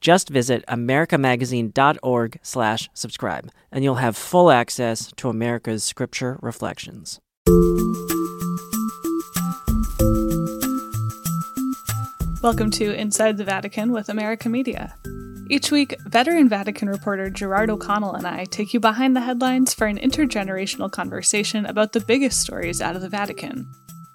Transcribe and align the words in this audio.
Just 0.00 0.28
visit 0.28 0.64
americamagazine.org 0.68 2.38
slash 2.42 2.88
subscribe, 2.94 3.50
and 3.72 3.82
you'll 3.82 3.96
have 3.96 4.16
full 4.16 4.50
access 4.50 5.12
to 5.16 5.28
America's 5.28 5.82
Scripture 5.82 6.38
Reflections. 6.40 7.20
Welcome 12.40 12.70
to 12.72 12.94
Inside 12.94 13.36
the 13.36 13.44
Vatican 13.44 13.90
with 13.90 14.08
America 14.08 14.48
Media. 14.48 14.94
Each 15.50 15.72
week, 15.72 15.96
veteran 16.06 16.48
Vatican 16.48 16.88
reporter 16.88 17.30
Gerard 17.30 17.68
O'Connell 17.68 18.14
and 18.14 18.26
I 18.26 18.44
take 18.44 18.72
you 18.72 18.80
behind 18.80 19.16
the 19.16 19.22
headlines 19.22 19.74
for 19.74 19.86
an 19.86 19.98
intergenerational 19.98 20.92
conversation 20.92 21.66
about 21.66 21.92
the 21.92 22.00
biggest 22.00 22.40
stories 22.40 22.80
out 22.80 22.94
of 22.94 23.02
the 23.02 23.08
Vatican. 23.08 23.66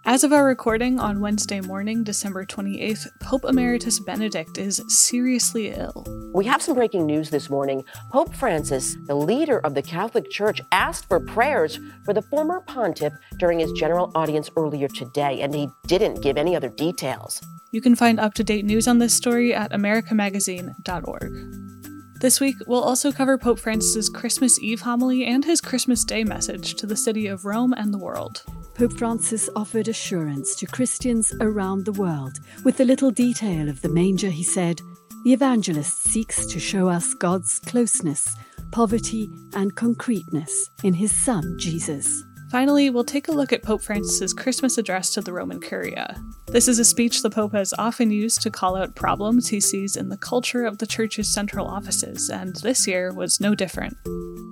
As 0.06 0.26
of 0.26 0.34
our 0.34 0.44
recording 0.44 1.00
on 1.00 1.22
Wednesday 1.22 1.62
morning, 1.62 2.04
December 2.04 2.46
28th, 2.46 3.08
Pope 3.22 3.46
Emeritus 3.46 4.02
Benedict 4.02 4.58
is 4.58 4.84
seriously 4.90 5.70
ill. 5.70 6.06
We 6.36 6.44
have 6.44 6.62
some 6.62 6.76
breaking 6.76 7.06
news 7.06 7.30
this 7.30 7.50
morning. 7.50 7.86
Pope 8.12 8.36
Francis, 8.36 8.98
the 9.08 9.16
leader 9.16 9.60
of 9.60 9.76
the 9.76 9.82
Catholic 9.82 10.30
Church, 10.30 10.60
asked 10.74 11.08
for 11.08 11.22
prayers 11.22 11.80
for 12.04 12.14
the 12.14 12.22
former 12.22 12.60
pontiff 12.60 13.14
during 13.40 13.60
his 13.60 13.72
general 13.72 14.12
audience 14.14 14.50
earlier 14.58 14.90
today, 14.90 15.40
and 15.40 15.56
he 15.56 15.70
didn't 15.88 16.22
give 16.22 16.36
any 16.36 16.54
other 16.54 16.68
details. 16.68 17.42
You 17.72 17.80
can 17.80 17.96
find 17.96 18.20
up 18.20 18.34
to 18.34 18.44
date 18.44 18.66
news 18.66 18.90
on 18.90 19.00
this 19.00 19.14
story 19.14 19.54
at 19.54 19.72
americamagazine.org. 19.72 22.20
This 22.20 22.42
week, 22.42 22.58
we'll 22.68 22.84
also 22.84 23.14
cover 23.14 23.38
Pope 23.38 23.60
Francis's 23.60 24.10
Christmas 24.10 24.60
Eve 24.60 24.82
homily 24.82 25.24
and 25.24 25.46
his 25.46 25.62
Christmas 25.62 26.04
Day 26.04 26.26
message 26.26 26.76
to 26.76 26.86
the 26.86 26.98
city 26.98 27.28
of 27.28 27.46
Rome 27.46 27.72
and 27.72 27.94
the 27.94 27.98
world. 27.98 28.44
Pope 28.76 28.94
Francis 28.94 29.50
offered 29.56 29.88
assurance 29.88 30.56
to 30.56 30.66
Christians 30.66 31.32
around 31.42 31.86
the 31.86 31.92
world. 31.92 32.40
With 32.64 32.78
the 32.78 32.86
little 32.86 33.12
detail 33.12 33.70
of 33.70 33.82
the 33.82 33.90
manger, 33.90 34.30
he 34.30 34.44
said, 34.44 34.82
The 35.26 35.34
evangelist 35.34 36.04
seeks 36.04 36.48
to 36.48 36.60
show 36.60 36.90
us 36.90 37.14
God's 37.14 37.60
closeness, 37.60 38.36
poverty, 38.72 39.30
and 39.54 39.76
concreteness 39.76 40.70
in 40.84 40.96
his 40.96 41.12
Son, 41.12 41.56
Jesus. 41.60 42.24
Finally, 42.54 42.92
we'll 42.92 43.04
take 43.04 43.30
a 43.30 43.32
look 43.32 43.52
at 43.52 43.64
Pope 43.64 43.82
Francis's 43.82 44.32
Christmas 44.32 44.78
address 44.78 45.10
to 45.10 45.22
the 45.22 45.34
Roman 45.34 45.60
Curia. 45.60 46.16
This 46.46 46.68
is 46.68 46.78
a 46.78 46.86
speech 46.86 47.24
the 47.24 47.32
Pope 47.32 47.54
has 47.54 47.74
often 47.80 48.12
used 48.12 48.44
to 48.44 48.52
call 48.52 48.76
out 48.76 48.94
problems 48.94 49.48
he 49.48 49.60
sees 49.60 49.98
in 49.98 50.10
the 50.10 50.18
culture 50.18 50.64
of 50.64 50.78
the 50.78 50.86
Church's 50.86 51.34
central 51.34 51.66
offices, 51.66 52.30
and 52.30 52.56
this 52.58 52.86
year 52.86 53.12
was 53.12 53.40
no 53.40 53.56
different. 53.56 53.98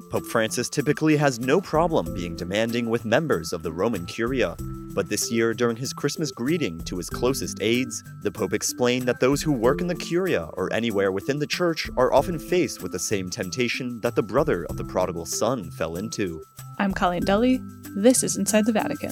Pope 0.09 0.25
Francis 0.25 0.67
typically 0.67 1.15
has 1.15 1.39
no 1.39 1.61
problem 1.61 2.11
being 2.15 2.35
demanding 2.35 2.89
with 2.89 3.05
members 3.05 3.53
of 3.53 3.61
the 3.61 3.71
Roman 3.71 4.07
Curia. 4.07 4.55
But 4.93 5.07
this 5.07 5.31
year, 5.31 5.53
during 5.53 5.77
his 5.77 5.93
Christmas 5.93 6.31
greeting 6.31 6.79
to 6.85 6.97
his 6.97 7.09
closest 7.09 7.61
aides, 7.61 8.03
the 8.23 8.31
Pope 8.31 8.53
explained 8.53 9.07
that 9.07 9.19
those 9.19 9.43
who 9.43 9.53
work 9.53 9.79
in 9.79 9.85
the 9.85 9.95
Curia 9.95 10.49
or 10.53 10.73
anywhere 10.73 11.11
within 11.11 11.37
the 11.37 11.47
Church 11.47 11.87
are 11.95 12.11
often 12.11 12.39
faced 12.39 12.81
with 12.81 12.91
the 12.91 12.99
same 12.99 13.29
temptation 13.29 14.01
that 14.01 14.15
the 14.15 14.23
brother 14.23 14.65
of 14.71 14.75
the 14.75 14.83
prodigal 14.83 15.27
son 15.27 15.69
fell 15.69 15.97
into. 15.97 16.43
I'm 16.79 16.93
Colleen 16.93 17.23
Dulle. 17.23 17.59
This 17.95 18.23
is 18.23 18.37
Inside 18.37 18.65
the 18.65 18.71
Vatican. 18.71 19.11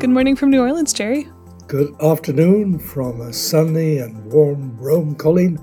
Good 0.00 0.10
morning 0.10 0.34
from 0.34 0.50
New 0.50 0.60
Orleans, 0.60 0.92
Jerry. 0.92 1.28
Good 1.68 1.94
afternoon 2.02 2.80
from 2.80 3.20
a 3.20 3.32
sunny 3.32 3.98
and 3.98 4.32
warm 4.32 4.76
Rome, 4.76 5.14
Colleen, 5.14 5.58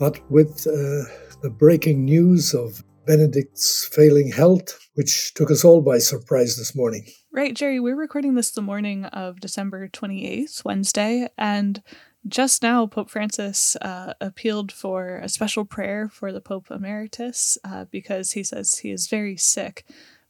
but 0.00 0.18
with 0.28 0.66
uh, 0.66 1.06
the 1.42 1.50
breaking 1.50 2.04
news 2.04 2.54
of 2.54 2.82
Benedict's 3.06 3.86
failing 3.86 4.32
health, 4.32 4.78
which 4.94 5.32
took 5.34 5.50
us 5.52 5.64
all 5.64 5.80
by 5.80 5.98
surprise 5.98 6.56
this 6.56 6.74
morning. 6.74 7.06
Right, 7.32 7.54
Jerry, 7.54 7.78
we're 7.78 7.96
recording 7.96 8.34
this 8.34 8.50
the 8.50 8.62
morning 8.62 9.04
of 9.06 9.38
December 9.38 9.88
28th, 9.88 10.64
Wednesday, 10.64 11.28
and 11.38 11.82
just 12.26 12.62
now 12.62 12.86
Pope 12.86 13.10
Francis 13.10 13.76
uh, 13.76 14.14
appealed 14.20 14.72
for 14.72 15.16
a 15.16 15.28
special 15.28 15.64
prayer 15.64 16.08
for 16.08 16.32
the 16.32 16.40
Pope 16.40 16.70
Emeritus 16.70 17.58
uh, 17.64 17.86
because 17.90 18.32
he 18.32 18.42
says 18.42 18.78
he 18.78 18.90
is 18.90 19.08
very 19.08 19.36
sick. 19.36 19.84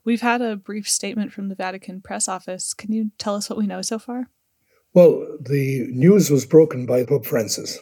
We've 0.04 0.20
had 0.20 0.42
a 0.42 0.56
brief 0.56 0.88
statement 0.88 1.32
from 1.32 1.48
the 1.48 1.54
Vatican 1.54 2.00
press 2.00 2.28
office. 2.28 2.74
Can 2.74 2.92
you 2.92 3.10
tell 3.18 3.36
us 3.36 3.48
what 3.48 3.58
we 3.58 3.66
know 3.66 3.82
so 3.82 3.98
far? 3.98 4.28
Well, 4.94 5.26
the 5.40 5.86
news 5.90 6.30
was 6.30 6.44
broken 6.44 6.86
by 6.86 7.04
Pope 7.04 7.26
Francis. 7.26 7.78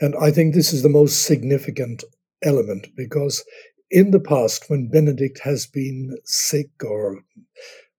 And 0.00 0.14
I 0.20 0.30
think 0.30 0.54
this 0.54 0.72
is 0.72 0.82
the 0.82 0.88
most 0.88 1.22
significant 1.22 2.02
element 2.42 2.88
because 2.96 3.44
in 3.90 4.10
the 4.10 4.20
past, 4.20 4.68
when 4.68 4.88
Benedict 4.88 5.40
has 5.44 5.66
been 5.66 6.16
sick 6.24 6.70
or 6.82 7.20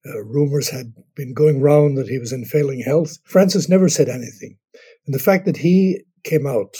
uh, 0.06 0.24
rumors 0.24 0.70
had 0.70 0.94
been 1.16 1.34
going 1.34 1.62
round 1.62 1.98
that 1.98 2.08
he 2.08 2.20
was 2.20 2.32
in 2.32 2.46
failing 2.46 2.82
health. 2.82 3.18
Francis 3.24 3.68
never 3.68 3.90
said 3.90 4.08
anything. 4.08 4.58
And 5.06 5.14
the 5.14 5.20
fact 5.20 5.46
that 5.46 5.58
he 5.58 6.02
came 6.24 6.48
out 6.48 6.78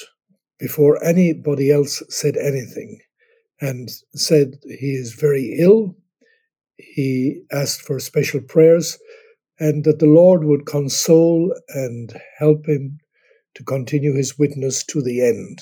before 0.60 1.04
anybody 1.04 1.72
else 1.72 2.02
said 2.10 2.38
anything 2.38 3.00
and 3.62 3.90
said 4.16 4.56
he 4.64 4.94
is 4.94 5.14
very 5.14 5.56
ill, 5.60 5.96
he 6.78 7.42
asked 7.52 7.82
for 7.82 8.00
special 8.00 8.42
prayers, 8.42 8.98
and 9.60 9.86
that 9.86 10.00
the 10.00 10.08
Lord 10.08 10.44
would 10.44 10.66
console 10.66 11.54
and 11.70 12.20
help 12.38 12.68
him 12.68 13.00
to 13.56 13.64
continue 13.64 14.14
his 14.14 14.38
witness 14.38 14.84
to 14.86 15.02
the 15.02 15.22
end. 15.22 15.60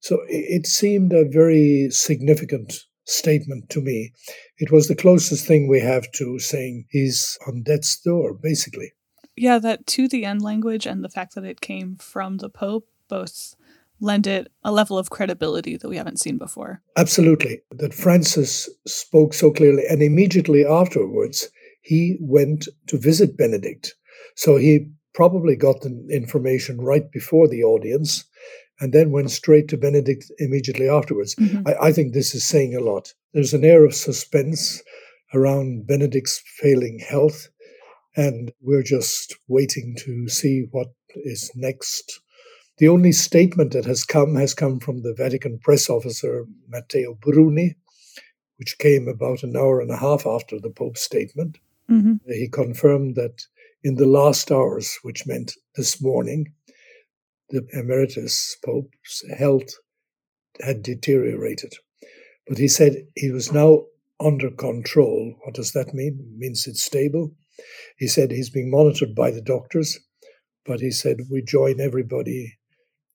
So 0.00 0.20
it 0.28 0.66
seemed 0.66 1.12
a 1.12 1.28
very 1.28 1.88
significant 1.90 2.74
statement 3.04 3.68
to 3.70 3.80
me. 3.80 4.12
It 4.58 4.72
was 4.72 4.88
the 4.88 4.96
closest 4.96 5.46
thing 5.46 5.68
we 5.68 5.80
have 5.80 6.10
to 6.12 6.38
saying 6.38 6.86
he's 6.90 7.38
on 7.46 7.62
death's 7.62 8.00
door, 8.00 8.32
basically. 8.32 8.92
Yeah, 9.36 9.58
that 9.58 9.86
to 9.88 10.08
the 10.08 10.24
end 10.24 10.42
language 10.42 10.86
and 10.86 11.02
the 11.02 11.08
fact 11.08 11.34
that 11.34 11.44
it 11.44 11.60
came 11.60 11.96
from 11.96 12.38
the 12.38 12.48
Pope 12.48 12.86
both 13.08 13.54
lend 14.00 14.26
it 14.26 14.50
a 14.64 14.72
level 14.72 14.98
of 14.98 15.10
credibility 15.10 15.76
that 15.76 15.88
we 15.88 15.96
haven't 15.96 16.20
seen 16.20 16.36
before. 16.36 16.82
Absolutely. 16.96 17.60
That 17.70 17.94
Francis 17.94 18.68
spoke 18.86 19.32
so 19.32 19.52
clearly. 19.52 19.84
And 19.88 20.02
immediately 20.02 20.66
afterwards, 20.66 21.48
he 21.82 22.18
went 22.20 22.68
to 22.88 22.98
visit 22.98 23.36
Benedict. 23.36 23.94
So 24.34 24.56
he 24.56 24.88
probably 25.14 25.56
got 25.56 25.82
the 25.82 26.06
information 26.10 26.80
right 26.80 27.10
before 27.12 27.46
the 27.46 27.62
audience 27.62 28.24
and 28.80 28.92
then 28.92 29.12
went 29.12 29.30
straight 29.30 29.68
to 29.68 29.76
Benedict 29.76 30.24
immediately 30.38 30.88
afterwards. 30.88 31.36
Mm-hmm. 31.36 31.68
I, 31.68 31.88
I 31.88 31.92
think 31.92 32.12
this 32.12 32.34
is 32.34 32.44
saying 32.44 32.74
a 32.74 32.80
lot. 32.80 33.12
There's 33.32 33.54
an 33.54 33.64
air 33.64 33.84
of 33.84 33.94
suspense 33.94 34.82
around 35.32 35.86
Benedict's 35.86 36.42
failing 36.60 36.98
health, 36.98 37.48
and 38.16 38.52
we're 38.60 38.82
just 38.82 39.36
waiting 39.48 39.96
to 40.00 40.28
see 40.28 40.66
what 40.70 40.88
is 41.14 41.50
next. 41.54 42.20
The 42.78 42.88
only 42.88 43.12
statement 43.12 43.72
that 43.72 43.84
has 43.84 44.04
come 44.04 44.34
has 44.36 44.54
come 44.54 44.80
from 44.80 45.02
the 45.02 45.14
Vatican 45.14 45.58
press 45.58 45.88
officer, 45.88 46.46
Matteo 46.68 47.14
Bruni, 47.14 47.76
which 48.58 48.78
came 48.78 49.08
about 49.08 49.42
an 49.42 49.56
hour 49.56 49.80
and 49.80 49.90
a 49.90 49.96
half 49.96 50.26
after 50.26 50.58
the 50.58 50.70
Pope's 50.70 51.02
statement. 51.02 51.58
Mm-hmm. 51.90 52.14
He 52.28 52.48
confirmed 52.48 53.16
that 53.16 53.42
in 53.84 53.96
the 53.96 54.06
last 54.06 54.50
hours, 54.50 54.98
which 55.02 55.26
meant 55.26 55.52
this 55.76 56.00
morning, 56.00 56.52
the 57.50 57.66
emeritus 57.72 58.56
pope's 58.64 59.22
health 59.36 59.74
had 60.60 60.82
deteriorated. 60.82 61.74
But 62.48 62.58
he 62.58 62.68
said 62.68 63.06
he 63.16 63.30
was 63.30 63.52
now 63.52 63.84
under 64.20 64.50
control. 64.50 65.34
What 65.44 65.54
does 65.54 65.72
that 65.72 65.94
mean? 65.94 66.18
It 66.20 66.38
means 66.38 66.66
it's 66.66 66.82
stable. 66.82 67.34
He 67.98 68.08
said 68.08 68.30
he's 68.30 68.50
being 68.50 68.70
monitored 68.70 69.14
by 69.14 69.30
the 69.30 69.42
doctors, 69.42 69.98
but 70.64 70.80
he 70.80 70.90
said 70.90 71.18
we 71.30 71.42
join 71.42 71.80
everybody 71.80 72.58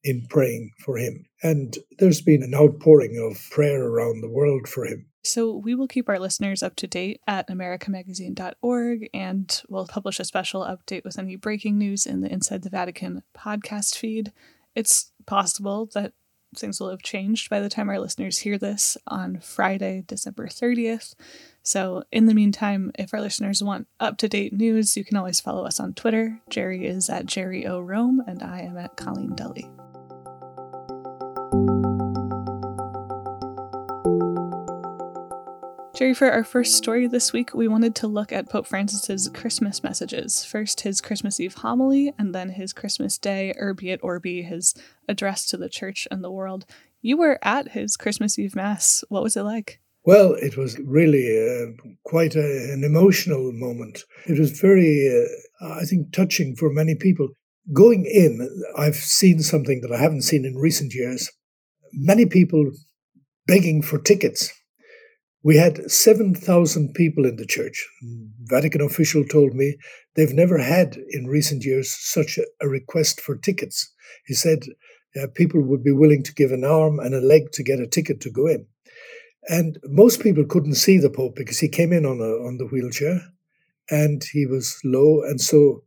in 0.04 0.26
praying 0.28 0.70
for 0.84 0.96
him. 0.96 1.26
And 1.42 1.76
there's 1.98 2.22
been 2.22 2.42
an 2.42 2.54
outpouring 2.54 3.18
of 3.18 3.50
prayer 3.50 3.84
around 3.84 4.20
the 4.20 4.30
world 4.30 4.68
for 4.68 4.84
him. 4.84 5.06
So 5.24 5.54
we 5.54 5.74
will 5.74 5.88
keep 5.88 6.08
our 6.08 6.18
listeners 6.18 6.62
up 6.62 6.76
to 6.76 6.86
date 6.86 7.20
at 7.26 7.48
americamagazine.org 7.48 9.10
and 9.12 9.62
we'll 9.68 9.86
publish 9.86 10.20
a 10.20 10.24
special 10.24 10.62
update 10.62 11.04
with 11.04 11.18
any 11.18 11.36
breaking 11.36 11.76
news 11.76 12.06
in 12.06 12.20
the 12.20 12.32
Inside 12.32 12.62
the 12.62 12.70
Vatican 12.70 13.22
podcast 13.36 13.96
feed. 13.96 14.32
It's 14.74 15.12
possible 15.26 15.90
that 15.94 16.12
things 16.56 16.80
will 16.80 16.90
have 16.90 17.02
changed 17.02 17.50
by 17.50 17.60
the 17.60 17.68
time 17.68 17.88
our 17.88 17.98
listeners 17.98 18.38
hear 18.38 18.58
this 18.58 18.96
on 19.06 19.40
Friday, 19.40 20.04
December 20.06 20.46
30th. 20.46 21.14
So, 21.62 22.04
in 22.10 22.26
the 22.26 22.34
meantime, 22.34 22.92
if 22.98 23.12
our 23.12 23.20
listeners 23.20 23.62
want 23.62 23.88
up 24.00 24.16
to 24.18 24.28
date 24.28 24.52
news, 24.52 24.96
you 24.96 25.04
can 25.04 25.16
always 25.16 25.40
follow 25.40 25.64
us 25.64 25.78
on 25.78 25.94
Twitter. 25.94 26.40
Jerry 26.48 26.86
is 26.86 27.10
at 27.10 27.26
Jerry 27.26 27.66
O. 27.66 27.80
Rome, 27.80 28.22
and 28.26 28.42
I 28.42 28.60
am 28.60 28.78
at 28.78 28.96
Colleen 28.96 29.34
Dulle. 29.34 29.87
Jerry, 35.98 36.14
for 36.14 36.30
our 36.30 36.44
first 36.44 36.76
story 36.76 37.08
this 37.08 37.32
week, 37.32 37.54
we 37.54 37.66
wanted 37.66 37.96
to 37.96 38.06
look 38.06 38.32
at 38.32 38.48
Pope 38.48 38.68
Francis's 38.68 39.28
Christmas 39.34 39.82
messages. 39.82 40.44
First, 40.44 40.82
his 40.82 41.00
Christmas 41.00 41.40
Eve 41.40 41.54
homily, 41.54 42.14
and 42.16 42.32
then 42.32 42.50
his 42.50 42.72
Christmas 42.72 43.18
Day 43.18 43.52
Urbi 43.60 43.90
et 43.90 43.98
Orbi, 44.00 44.42
his 44.42 44.76
address 45.08 45.44
to 45.46 45.56
the 45.56 45.68
church 45.68 46.06
and 46.12 46.22
the 46.22 46.30
world. 46.30 46.66
You 47.02 47.16
were 47.16 47.40
at 47.42 47.72
his 47.72 47.96
Christmas 47.96 48.38
Eve 48.38 48.54
Mass. 48.54 49.02
What 49.08 49.24
was 49.24 49.36
it 49.36 49.42
like? 49.42 49.80
Well, 50.04 50.34
it 50.34 50.56
was 50.56 50.78
really 50.78 51.36
uh, 51.36 51.72
quite 52.04 52.36
a, 52.36 52.72
an 52.72 52.84
emotional 52.84 53.50
moment. 53.52 54.04
It 54.28 54.38
was 54.38 54.52
very, 54.52 55.26
uh, 55.60 55.80
I 55.80 55.82
think, 55.82 56.12
touching 56.12 56.54
for 56.54 56.72
many 56.72 56.94
people. 56.94 57.30
Going 57.72 58.04
in, 58.04 58.48
I've 58.76 58.94
seen 58.94 59.40
something 59.40 59.80
that 59.80 59.90
I 59.90 60.00
haven't 60.00 60.22
seen 60.22 60.44
in 60.44 60.54
recent 60.54 60.94
years. 60.94 61.28
Many 61.92 62.24
people 62.24 62.70
begging 63.48 63.82
for 63.82 63.98
tickets 63.98 64.52
we 65.48 65.56
had 65.56 65.90
7,000 65.90 66.92
people 66.92 67.24
in 67.24 67.36
the 67.36 67.46
church. 67.46 67.88
Vatican 68.42 68.82
official 68.82 69.24
told 69.24 69.54
me 69.54 69.78
they've 70.14 70.34
never 70.34 70.58
had 70.58 70.98
in 71.08 71.26
recent 71.26 71.64
years 71.64 71.90
such 71.90 72.38
a, 72.38 72.68
request 72.68 73.18
for 73.18 73.34
tickets. 73.34 73.90
He 74.26 74.34
said 74.34 74.64
uh, 75.16 75.28
people 75.34 75.62
would 75.62 75.82
be 75.82 76.00
willing 76.02 76.22
to 76.24 76.34
give 76.34 76.52
an 76.52 76.64
arm 76.64 77.00
and 77.00 77.14
a 77.14 77.22
leg 77.22 77.52
to 77.52 77.62
get 77.62 77.80
a 77.80 77.86
ticket 77.86 78.20
to 78.20 78.30
go 78.30 78.46
in. 78.46 78.66
And 79.48 79.78
most 79.84 80.20
people 80.20 80.44
couldn't 80.44 80.74
see 80.74 80.98
the 80.98 81.08
Pope 81.08 81.36
because 81.36 81.60
he 81.60 81.70
came 81.70 81.94
in 81.94 82.04
on 82.04 82.20
a, 82.20 82.32
on 82.46 82.58
the 82.58 82.66
wheelchair 82.66 83.22
and 83.90 84.22
he 84.30 84.44
was 84.44 84.78
low. 84.84 85.22
And 85.22 85.40
so 85.40 85.82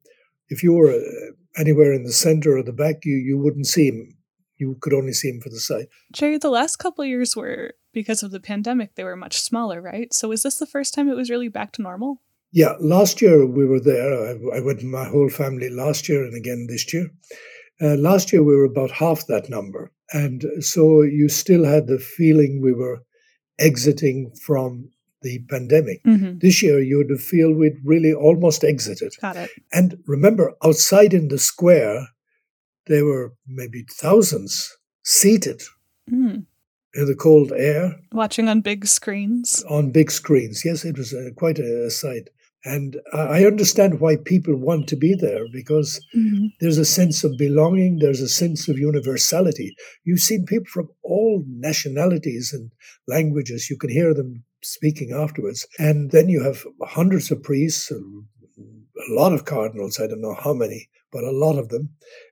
if 0.49 0.63
you 0.63 0.73
were 0.73 0.91
uh, 0.91 1.33
anywhere 1.55 1.93
in 1.93 2.01
the 2.01 2.13
center 2.13 2.57
or 2.57 2.63
the 2.63 2.73
back, 2.73 3.05
you, 3.05 3.15
you 3.15 3.37
wouldn't 3.37 3.67
see 3.67 3.89
him. 3.89 4.17
You 4.61 4.77
could 4.79 4.93
only 4.93 5.13
see 5.13 5.29
him 5.29 5.41
for 5.41 5.49
the 5.49 5.59
side. 5.59 5.87
Jerry, 6.13 6.37
the 6.37 6.51
last 6.51 6.75
couple 6.75 7.03
years 7.03 7.35
were 7.35 7.73
because 7.93 8.21
of 8.21 8.29
the 8.29 8.39
pandemic, 8.39 8.95
they 8.95 9.03
were 9.03 9.15
much 9.15 9.41
smaller, 9.41 9.81
right? 9.81 10.13
So 10.13 10.31
is 10.31 10.43
this 10.43 10.59
the 10.59 10.67
first 10.67 10.93
time 10.93 11.09
it 11.09 11.15
was 11.15 11.31
really 11.31 11.47
back 11.49 11.71
to 11.73 11.81
normal? 11.81 12.21
Yeah, 12.51 12.73
last 12.79 13.21
year 13.21 13.45
we 13.45 13.65
were 13.65 13.79
there. 13.79 14.13
I, 14.13 14.57
I 14.57 14.61
went 14.61 14.77
with 14.77 14.83
my 14.83 15.05
whole 15.05 15.29
family 15.29 15.69
last 15.69 16.07
year 16.07 16.23
and 16.23 16.35
again 16.35 16.67
this 16.69 16.93
year. 16.93 17.09
Uh, 17.81 17.95
last 17.95 18.31
year 18.31 18.43
we 18.43 18.55
were 18.55 18.65
about 18.65 18.91
half 18.91 19.25
that 19.27 19.49
number. 19.49 19.91
And 20.13 20.45
so 20.59 21.01
you 21.01 21.27
still 21.27 21.65
had 21.65 21.87
the 21.87 21.97
feeling 21.97 22.61
we 22.61 22.73
were 22.73 23.01
exiting 23.57 24.31
from 24.45 24.89
the 25.21 25.39
pandemic. 25.49 26.03
Mm-hmm. 26.03 26.39
This 26.39 26.61
year 26.61 26.81
you 26.81 26.97
would 26.97 27.19
feel 27.19 27.53
we'd 27.53 27.77
really 27.83 28.13
almost 28.13 28.63
exited. 28.63 29.13
Got 29.21 29.37
it. 29.37 29.49
And 29.71 29.97
remember, 30.05 30.53
outside 30.63 31.13
in 31.13 31.29
the 31.29 31.39
square, 31.39 32.07
there 32.87 33.05
were 33.05 33.33
maybe 33.47 33.85
thousands 33.89 34.77
seated. 35.03 35.61
Mm 36.11 36.45
in 36.93 37.05
the 37.05 37.15
cold 37.15 37.51
air. 37.53 37.95
Watching 38.11 38.49
on 38.49 38.61
big 38.61 38.85
screens. 38.85 39.63
On 39.69 39.91
big 39.91 40.11
screens, 40.11 40.65
yes, 40.65 40.83
it 40.83 40.97
was 40.97 41.13
a, 41.13 41.31
quite 41.31 41.59
a, 41.59 41.85
a, 41.85 41.89
sight. 41.89 42.29
And 42.63 42.97
I 43.11 43.45
understand 43.45 43.99
why 43.99 44.17
people 44.17 44.55
want 44.55 44.87
to 44.89 44.95
be 44.95 45.15
there 45.15 45.45
because 45.51 45.99
mm-hmm. 46.15 46.47
there's 46.59 46.77
a 46.77 46.85
sense 46.85 47.23
of 47.23 47.37
belonging, 47.37 47.97
there's 47.97 48.21
a 48.21 48.29
sense 48.29 48.67
of 48.67 48.77
universality. 48.77 49.75
You've 50.03 50.19
seen 50.19 50.45
people 50.45 50.67
from 50.67 50.89
all 51.01 51.43
nationalities 51.47 52.53
and 52.53 52.71
languages, 53.07 53.69
you 53.69 53.77
can 53.77 53.89
hear 53.89 54.13
them 54.13 54.43
speaking 54.61 55.11
afterwards. 55.11 55.65
And 55.79 56.11
then 56.11 56.29
you 56.29 56.43
have 56.43 56.63
hundreds 56.83 57.31
of 57.31 57.41
priests, 57.41 57.89
a 59.09 59.13
lot 59.13 59.33
of 59.33 59.45
cardinals, 59.45 59.99
I 59.99 60.05
don't 60.07 60.21
know 60.21 60.35
how 60.35 60.53
many, 60.53 60.89
but 61.11 61.23
a 61.23 61.31
lot 61.31 61.57
of 61.57 61.69
them, 61.69 61.89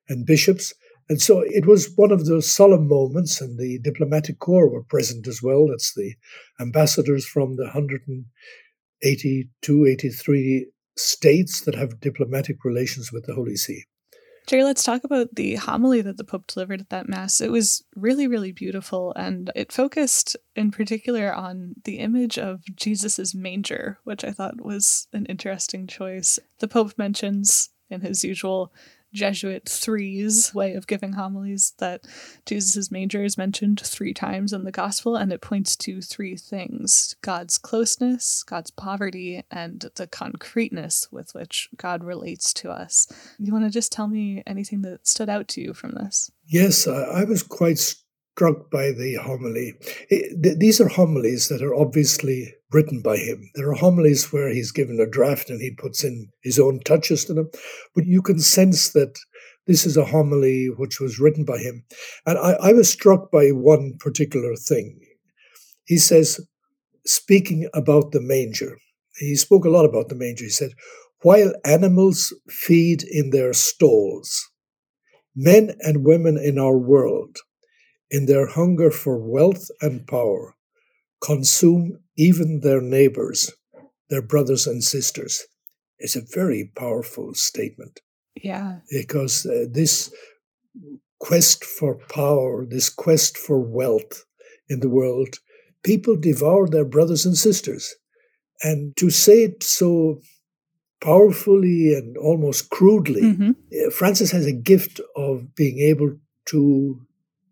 and 0.07 0.25
bishops. 0.25 0.73
And 1.09 1.21
so 1.21 1.41
it 1.41 1.65
was 1.65 1.91
one 1.95 2.11
of 2.11 2.25
those 2.25 2.51
solemn 2.51 2.87
moments, 2.87 3.41
and 3.41 3.57
the 3.57 3.79
diplomatic 3.79 4.39
corps 4.39 4.69
were 4.69 4.83
present 4.83 5.27
as 5.27 5.41
well. 5.41 5.67
That's 5.67 5.93
the 5.93 6.15
ambassadors 6.59 7.25
from 7.25 7.55
the 7.55 7.63
182, 7.63 9.85
83 9.85 10.67
states 10.95 11.61
that 11.61 11.75
have 11.75 11.99
diplomatic 11.99 12.63
relations 12.63 13.11
with 13.11 13.25
the 13.25 13.33
Holy 13.33 13.55
See. 13.55 13.85
Jerry, 14.49 14.63
let's 14.63 14.81
talk 14.81 15.03
about 15.03 15.35
the 15.35 15.57
homily 15.57 16.01
that 16.01 16.17
the 16.17 16.23
Pope 16.23 16.47
delivered 16.47 16.81
at 16.81 16.89
that 16.89 17.07
Mass. 17.07 17.39
It 17.39 17.51
was 17.51 17.83
really, 17.95 18.25
really 18.25 18.51
beautiful, 18.51 19.13
and 19.15 19.51
it 19.55 19.71
focused 19.71 20.35
in 20.55 20.71
particular 20.71 21.31
on 21.31 21.75
the 21.83 21.99
image 21.99 22.39
of 22.39 22.63
Jesus's 22.75 23.35
manger, 23.35 23.99
which 24.05 24.23
I 24.25 24.31
thought 24.31 24.59
was 24.59 25.07
an 25.13 25.27
interesting 25.27 25.85
choice. 25.85 26.39
The 26.57 26.67
Pope 26.67 26.97
mentions 26.97 27.69
in 27.91 28.01
his 28.01 28.23
usual 28.23 28.73
Jesuit 29.13 29.67
threes 29.67 30.53
way 30.53 30.73
of 30.73 30.87
giving 30.87 31.13
homilies 31.13 31.73
that 31.79 32.01
Jesus' 32.45 32.91
manger 32.91 33.23
is 33.23 33.37
mentioned 33.37 33.79
three 33.79 34.13
times 34.13 34.53
in 34.53 34.63
the 34.63 34.71
gospel, 34.71 35.15
and 35.15 35.33
it 35.33 35.41
points 35.41 35.75
to 35.77 36.01
three 36.01 36.37
things 36.37 37.15
God's 37.21 37.57
closeness, 37.57 38.43
God's 38.43 38.71
poverty, 38.71 39.43
and 39.49 39.89
the 39.95 40.07
concreteness 40.07 41.07
with 41.11 41.33
which 41.33 41.69
God 41.77 42.03
relates 42.03 42.53
to 42.53 42.69
us. 42.69 43.07
You 43.39 43.51
want 43.51 43.65
to 43.65 43.71
just 43.71 43.91
tell 43.91 44.07
me 44.07 44.43
anything 44.45 44.81
that 44.83 45.07
stood 45.07 45.29
out 45.29 45.47
to 45.49 45.61
you 45.61 45.73
from 45.73 45.91
this? 45.91 46.31
Yes, 46.45 46.87
I 46.87 47.23
was 47.23 47.43
quite 47.43 47.79
struck 47.79 48.69
by 48.71 48.91
the 48.91 49.15
homily. 49.15 49.73
These 50.09 50.79
are 50.79 50.87
homilies 50.87 51.47
that 51.49 51.61
are 51.61 51.75
obviously 51.75 52.53
written 52.71 53.01
by 53.01 53.17
him. 53.17 53.49
There 53.55 53.69
are 53.69 53.75
homilies 53.75 54.31
where 54.31 54.49
he's 54.49 54.71
given 54.71 54.99
a 54.99 55.09
draft 55.09 55.49
and 55.49 55.61
he 55.61 55.71
puts 55.71 56.03
in 56.03 56.29
his 56.43 56.59
own 56.59 56.79
touches 56.81 57.25
to 57.25 57.33
them, 57.33 57.49
but 57.95 58.05
you 58.05 58.21
can 58.21 58.39
sense 58.39 58.89
that 58.93 59.17
this 59.67 59.85
is 59.85 59.97
a 59.97 60.05
homily 60.05 60.67
which 60.67 60.99
was 60.99 61.19
written 61.19 61.45
by 61.45 61.57
him. 61.57 61.83
And 62.25 62.37
I, 62.37 62.53
I 62.69 62.73
was 62.73 62.89
struck 62.89 63.31
by 63.31 63.49
one 63.49 63.93
particular 63.99 64.55
thing. 64.55 64.99
He 65.85 65.97
says, 65.97 66.39
speaking 67.05 67.69
about 67.73 68.11
the 68.11 68.21
manger, 68.21 68.77
he 69.17 69.35
spoke 69.35 69.65
a 69.65 69.69
lot 69.69 69.85
about 69.85 70.09
the 70.09 70.15
manger. 70.15 70.45
He 70.45 70.49
said, 70.49 70.71
while 71.21 71.53
animals 71.65 72.33
feed 72.47 73.03
in 73.03 73.31
their 73.31 73.53
stalls, 73.53 74.49
men 75.35 75.75
and 75.81 76.05
women 76.05 76.37
in 76.37 76.57
our 76.57 76.77
world 76.77 77.37
in 78.09 78.25
their 78.25 78.47
hunger 78.47 78.89
for 78.89 79.17
wealth 79.17 79.67
and 79.81 80.07
power, 80.07 80.55
consume 81.21 81.99
even 82.17 82.61
their 82.61 82.81
neighbors, 82.81 83.51
their 84.09 84.21
brothers 84.21 84.67
and 84.67 84.83
sisters. 84.83 85.45
It's 85.97 86.15
a 86.15 86.21
very 86.33 86.71
powerful 86.75 87.33
statement. 87.33 87.99
Yeah. 88.41 88.79
Because 88.89 89.45
uh, 89.45 89.65
this 89.69 90.13
quest 91.19 91.63
for 91.63 91.95
power, 92.09 92.65
this 92.65 92.89
quest 92.89 93.37
for 93.37 93.59
wealth 93.59 94.25
in 94.69 94.79
the 94.79 94.89
world, 94.89 95.35
people 95.83 96.15
devour 96.15 96.67
their 96.67 96.85
brothers 96.85 97.25
and 97.25 97.37
sisters. 97.37 97.95
And 98.61 98.95
to 98.97 99.09
say 99.09 99.43
it 99.43 99.63
so 99.63 100.19
powerfully 101.01 101.93
and 101.93 102.17
almost 102.17 102.69
crudely, 102.69 103.21
mm-hmm. 103.21 103.51
Uh, 103.51 103.91
Francis 103.91 104.31
has 104.31 104.45
a 104.45 104.51
gift 104.51 104.99
of 105.15 105.55
being 105.55 105.79
able 105.79 106.17
to 106.45 106.99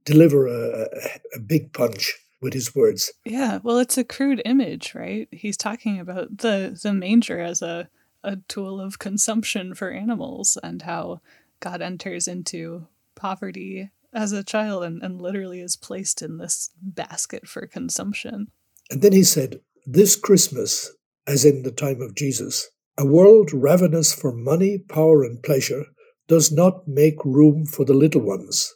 deliver 0.06 0.48
a, 0.48 0.88
a, 1.36 1.40
big 1.40 1.74
punch 1.74 2.14
with 2.42 2.54
his 2.54 2.76
words. 2.76 3.12
Yeah, 3.26 3.60
well, 3.64 3.80
it's 3.80 3.98
a 3.98 4.04
crude 4.04 4.42
image, 4.46 4.94
right? 4.94 5.28
He's 5.32 5.58
talking 5.58 6.00
about 6.00 6.38
the 6.38 6.78
the 6.82 6.94
manger 6.94 7.40
as 7.40 7.62
a 7.62 7.90
a 8.24 8.38
tool 8.48 8.82
of 8.82 9.00
consumption 9.00 9.74
for 9.74 9.92
animals 9.92 10.58
and 10.62 10.82
how 10.82 11.22
God 11.60 11.82
enters 11.82 12.28
into 12.28 12.88
poverty 13.16 13.90
as 14.14 14.32
a 14.32 14.44
child 14.44 14.84
and, 14.84 15.02
and 15.02 15.22
literally 15.22 15.62
is 15.62 15.76
placed 15.76 16.22
in 16.22 16.38
this 16.38 16.70
basket 16.82 17.48
for 17.48 17.66
consumption. 17.68 18.48
And 18.90 19.02
then 19.02 19.14
he 19.14 19.24
said, 19.24 19.62
This 19.86 20.16
Christmas, 20.16 20.92
as 21.26 21.46
in 21.46 21.64
the 21.64 21.72
time 21.72 22.02
of 22.02 22.16
Jesus, 22.16 22.68
a 22.98 23.06
world 23.06 23.54
ravenous 23.54 24.14
for 24.14 24.34
money, 24.34 24.80
power, 24.80 25.24
and 25.24 25.42
pleasure 25.44 25.86
does 26.28 26.52
not 26.52 26.88
make 26.88 27.24
room 27.24 27.66
for 27.66 27.86
the 27.86 27.94
little 27.94 28.22
ones 28.22 28.76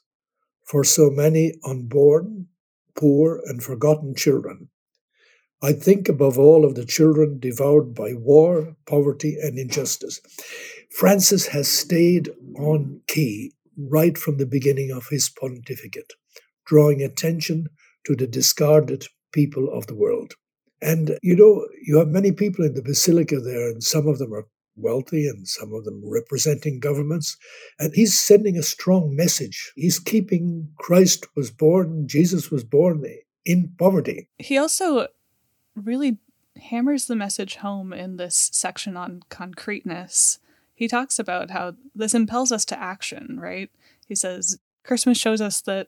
for 0.63 0.83
so 0.83 1.09
many 1.09 1.53
unborn, 1.65 2.47
poor, 2.95 3.41
and 3.45 3.63
forgotten 3.63 4.15
children. 4.15 4.69
I 5.63 5.73
think 5.73 6.09
above 6.09 6.39
all 6.39 6.65
of 6.65 6.75
the 6.75 6.85
children 6.85 7.39
devoured 7.39 7.93
by 7.93 8.13
war, 8.13 8.75
poverty, 8.87 9.37
and 9.39 9.59
injustice. 9.59 10.19
Francis 10.97 11.47
has 11.47 11.67
stayed 11.67 12.29
on 12.57 13.01
key 13.07 13.53
right 13.77 14.17
from 14.17 14.37
the 14.37 14.45
beginning 14.45 14.91
of 14.91 15.07
his 15.09 15.29
pontificate, 15.29 16.13
drawing 16.65 17.01
attention 17.01 17.67
to 18.05 18.15
the 18.15 18.27
discarded 18.27 19.05
people 19.31 19.71
of 19.71 19.87
the 19.87 19.95
world. 19.95 20.33
And 20.81 21.17
you 21.21 21.35
know, 21.35 21.67
you 21.83 21.97
have 21.97 22.07
many 22.07 22.31
people 22.31 22.65
in 22.65 22.73
the 22.73 22.81
basilica 22.81 23.39
there, 23.39 23.69
and 23.69 23.83
some 23.83 24.07
of 24.07 24.17
them 24.17 24.33
are 24.33 24.47
wealthy 24.75 25.27
and 25.27 25.47
some 25.47 25.73
of 25.73 25.85
them 25.85 26.01
representing 26.03 26.79
governments. 26.79 27.37
And 27.79 27.93
he's 27.93 28.19
sending 28.19 28.57
a 28.57 28.63
strong 28.63 29.15
message. 29.15 29.71
He's 29.75 29.99
keeping 29.99 30.69
Christ 30.77 31.25
was 31.35 31.51
born, 31.51 32.07
Jesus 32.07 32.51
was 32.51 32.63
born 32.63 33.03
in 33.45 33.73
poverty. 33.77 34.27
He 34.37 34.57
also 34.57 35.07
really 35.75 36.17
hammers 36.57 37.07
the 37.07 37.15
message 37.15 37.57
home 37.57 37.93
in 37.93 38.17
this 38.17 38.49
section 38.53 38.97
on 38.97 39.23
concreteness. 39.29 40.39
He 40.73 40.87
talks 40.87 41.19
about 41.19 41.51
how 41.51 41.75
this 41.95 42.13
impels 42.13 42.51
us 42.51 42.65
to 42.65 42.79
action, 42.79 43.39
right? 43.39 43.69
He 44.07 44.15
says, 44.15 44.59
Christmas 44.83 45.17
shows 45.17 45.41
us 45.41 45.61
that 45.61 45.87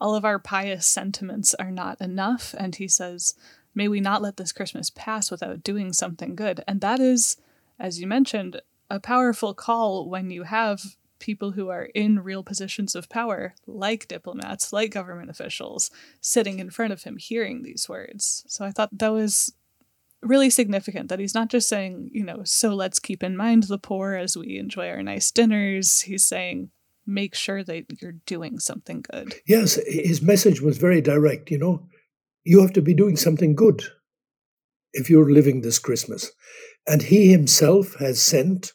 all 0.00 0.14
of 0.14 0.24
our 0.24 0.38
pious 0.38 0.86
sentiments 0.86 1.54
are 1.54 1.70
not 1.70 2.00
enough. 2.00 2.54
And 2.58 2.76
he 2.76 2.88
says, 2.88 3.34
may 3.74 3.88
we 3.88 4.00
not 4.00 4.22
let 4.22 4.36
this 4.36 4.52
Christmas 4.52 4.90
pass 4.90 5.30
without 5.30 5.64
doing 5.64 5.92
something 5.92 6.34
good. 6.34 6.62
And 6.68 6.80
that 6.80 7.00
is, 7.00 7.36
as 7.78 8.00
you 8.00 8.06
mentioned, 8.06 8.60
a 8.90 9.00
powerful 9.00 9.54
call 9.54 10.08
when 10.08 10.30
you 10.30 10.44
have 10.44 10.96
people 11.18 11.52
who 11.52 11.70
are 11.70 11.84
in 11.94 12.20
real 12.20 12.42
positions 12.42 12.94
of 12.94 13.08
power, 13.08 13.54
like 13.66 14.08
diplomats, 14.08 14.72
like 14.72 14.90
government 14.90 15.30
officials, 15.30 15.90
sitting 16.20 16.58
in 16.58 16.70
front 16.70 16.92
of 16.92 17.02
him 17.04 17.16
hearing 17.16 17.62
these 17.62 17.88
words. 17.88 18.44
So 18.46 18.64
I 18.64 18.70
thought 18.70 18.98
that 18.98 19.12
was 19.12 19.52
really 20.22 20.50
significant 20.50 21.08
that 21.08 21.18
he's 21.18 21.34
not 21.34 21.48
just 21.48 21.68
saying, 21.68 22.10
you 22.12 22.24
know, 22.24 22.42
so 22.44 22.74
let's 22.74 22.98
keep 22.98 23.22
in 23.22 23.36
mind 23.36 23.64
the 23.64 23.78
poor 23.78 24.14
as 24.14 24.36
we 24.36 24.58
enjoy 24.58 24.88
our 24.88 25.02
nice 25.02 25.30
dinners. 25.30 26.00
He's 26.00 26.24
saying, 26.24 26.70
make 27.06 27.34
sure 27.34 27.62
that 27.64 28.00
you're 28.00 28.16
doing 28.26 28.58
something 28.58 29.04
good. 29.10 29.34
Yes, 29.46 29.78
his 29.86 30.22
message 30.22 30.60
was 30.60 30.78
very 30.78 31.00
direct, 31.00 31.50
you 31.50 31.58
know. 31.58 31.86
You 32.44 32.60
have 32.60 32.72
to 32.74 32.82
be 32.82 32.94
doing 32.94 33.16
something 33.16 33.54
good 33.54 33.82
if 34.92 35.08
you're 35.08 35.30
living 35.30 35.60
this 35.60 35.78
Christmas. 35.78 36.32
And 36.86 37.02
he 37.02 37.30
himself 37.30 37.94
has 37.98 38.22
sent 38.22 38.72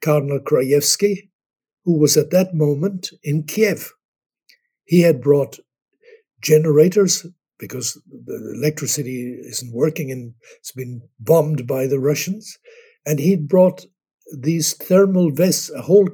Cardinal 0.00 0.40
Krajewski, 0.40 1.30
who 1.84 1.98
was 1.98 2.16
at 2.16 2.30
that 2.30 2.54
moment 2.54 3.10
in 3.22 3.44
Kiev. 3.44 3.92
He 4.84 5.02
had 5.02 5.20
brought 5.20 5.58
generators 6.42 7.26
because 7.58 8.00
the 8.06 8.54
electricity 8.56 9.38
isn't 9.42 9.74
working 9.74 10.10
and 10.10 10.34
it's 10.58 10.72
been 10.72 11.02
bombed 11.18 11.66
by 11.66 11.86
the 11.86 12.00
Russians. 12.00 12.58
And 13.06 13.18
he'd 13.18 13.48
brought 13.48 13.84
these 14.36 14.74
thermal 14.74 15.30
vests, 15.30 15.70
a 15.70 15.82
whole 15.82 16.08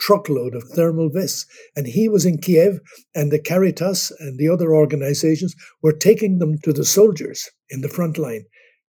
truckload 0.00 0.54
of 0.54 0.64
thermal 0.64 1.10
vests. 1.10 1.46
And 1.76 1.86
he 1.86 2.08
was 2.08 2.24
in 2.24 2.38
Kiev, 2.38 2.80
and 3.14 3.30
the 3.30 3.38
Caritas 3.38 4.10
and 4.18 4.38
the 4.38 4.48
other 4.48 4.74
organizations 4.74 5.54
were 5.82 5.92
taking 5.92 6.38
them 6.38 6.58
to 6.64 6.72
the 6.72 6.84
soldiers 6.84 7.48
in 7.68 7.82
the 7.82 7.88
front 7.88 8.18
line. 8.18 8.44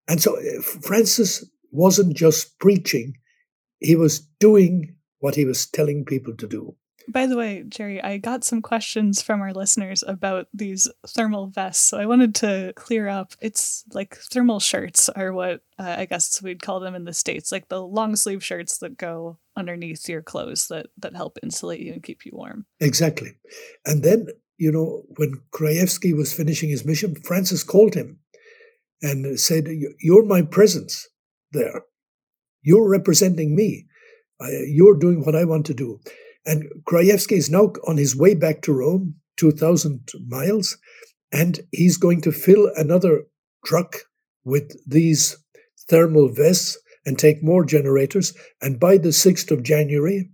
And 0.07 0.21
so 0.21 0.37
uh, 0.37 0.61
Francis 0.61 1.43
wasn't 1.71 2.15
just 2.15 2.57
preaching, 2.59 3.15
he 3.79 3.95
was 3.95 4.19
doing 4.39 4.95
what 5.19 5.35
he 5.35 5.45
was 5.45 5.65
telling 5.65 6.05
people 6.05 6.35
to 6.35 6.47
do. 6.47 6.75
By 7.09 7.25
the 7.25 7.37
way, 7.37 7.63
Jerry, 7.67 8.01
I 8.03 8.17
got 8.17 8.43
some 8.43 8.61
questions 8.61 9.19
from 9.19 9.41
our 9.41 9.51
listeners 9.51 10.03
about 10.05 10.47
these 10.53 10.87
thermal 11.07 11.47
vests. 11.47 11.89
So 11.89 11.97
I 11.97 12.05
wanted 12.05 12.35
to 12.35 12.73
clear 12.75 13.07
up. 13.07 13.33
It's 13.41 13.83
like 13.93 14.15
thermal 14.15 14.59
shirts 14.59 15.09
are 15.09 15.33
what 15.33 15.61
uh, 15.79 15.95
I 15.97 16.05
guess 16.05 16.39
we'd 16.43 16.61
call 16.61 16.79
them 16.79 16.93
in 16.93 17.05
the 17.05 17.13
States, 17.13 17.51
like 17.51 17.67
the 17.67 17.81
long 17.81 18.15
sleeve 18.15 18.43
shirts 18.43 18.77
that 18.79 18.97
go 18.97 19.39
underneath 19.55 20.07
your 20.07 20.21
clothes 20.21 20.67
that, 20.67 20.87
that 20.99 21.15
help 21.15 21.39
insulate 21.41 21.79
you 21.79 21.93
and 21.93 22.03
keep 22.03 22.25
you 22.25 22.31
warm. 22.35 22.67
Exactly. 22.79 23.31
And 23.87 24.03
then, 24.03 24.27
you 24.57 24.71
know, 24.71 25.03
when 25.17 25.41
Krajewski 25.51 26.15
was 26.15 26.31
finishing 26.31 26.69
his 26.69 26.85
mission, 26.85 27.15
Francis 27.15 27.63
called 27.63 27.95
him 27.95 28.19
and 29.01 29.39
said, 29.39 29.67
You're 29.99 30.25
my 30.25 30.43
presence 30.43 31.07
there. 31.51 31.83
You're 32.61 32.89
representing 32.89 33.55
me. 33.55 33.85
You're 34.67 34.97
doing 34.97 35.23
what 35.23 35.35
I 35.35 35.45
want 35.45 35.65
to 35.67 35.73
do. 35.73 35.99
And 36.45 36.65
Krajewski 36.87 37.33
is 37.33 37.49
now 37.49 37.73
on 37.87 37.97
his 37.97 38.15
way 38.15 38.33
back 38.33 38.61
to 38.61 38.73
Rome, 38.73 39.15
2,000 39.37 40.09
miles, 40.27 40.77
and 41.31 41.59
he's 41.71 41.97
going 41.97 42.21
to 42.21 42.31
fill 42.31 42.71
another 42.75 43.23
truck 43.65 43.97
with 44.43 44.71
these 44.87 45.37
thermal 45.89 46.29
vests 46.29 46.77
and 47.05 47.17
take 47.17 47.43
more 47.43 47.65
generators. 47.65 48.33
And 48.61 48.79
by 48.79 48.97
the 48.97 49.09
6th 49.09 49.51
of 49.51 49.63
January, 49.63 50.29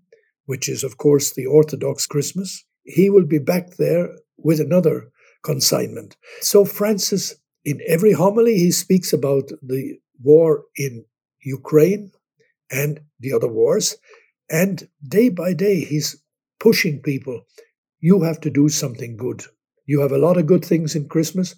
which 0.46 0.70
is, 0.70 0.84
of 0.84 0.98
course, 0.98 1.34
the 1.34 1.46
Orthodox 1.46 2.06
Christmas, 2.06 2.64
he 2.84 3.10
will 3.10 3.26
be 3.26 3.40
back 3.40 3.78
there 3.78 4.10
with 4.38 4.60
another 4.60 5.12
consignment. 5.44 6.16
So, 6.42 6.66
Francis, 6.66 7.36
in 7.64 7.80
every 7.88 8.14
homily, 8.14 8.58
he 8.58 8.72
speaks 8.72 9.12
about 9.12 9.50
the 9.62 9.96
war 10.22 10.66
in 10.76 11.06
Ukraine 11.42 12.12
and 12.72 13.00
the 13.20 13.34
other 13.34 13.48
wars. 13.48 13.96
And 14.50 14.88
day 15.08 15.30
by 15.30 15.54
day, 15.54 15.84
he's 15.84 16.22
pushing 16.60 17.02
people. 17.02 17.46
You 18.00 18.22
have 18.22 18.40
to 18.42 18.50
do 18.50 18.70
something 18.70 19.18
good. 19.18 19.44
You 19.86 20.02
have 20.02 20.12
a 20.12 20.18
lot 20.18 20.38
of 20.38 20.48
good 20.48 20.66
things 20.66 20.96
in 20.96 21.08
Christmas, 21.08 21.56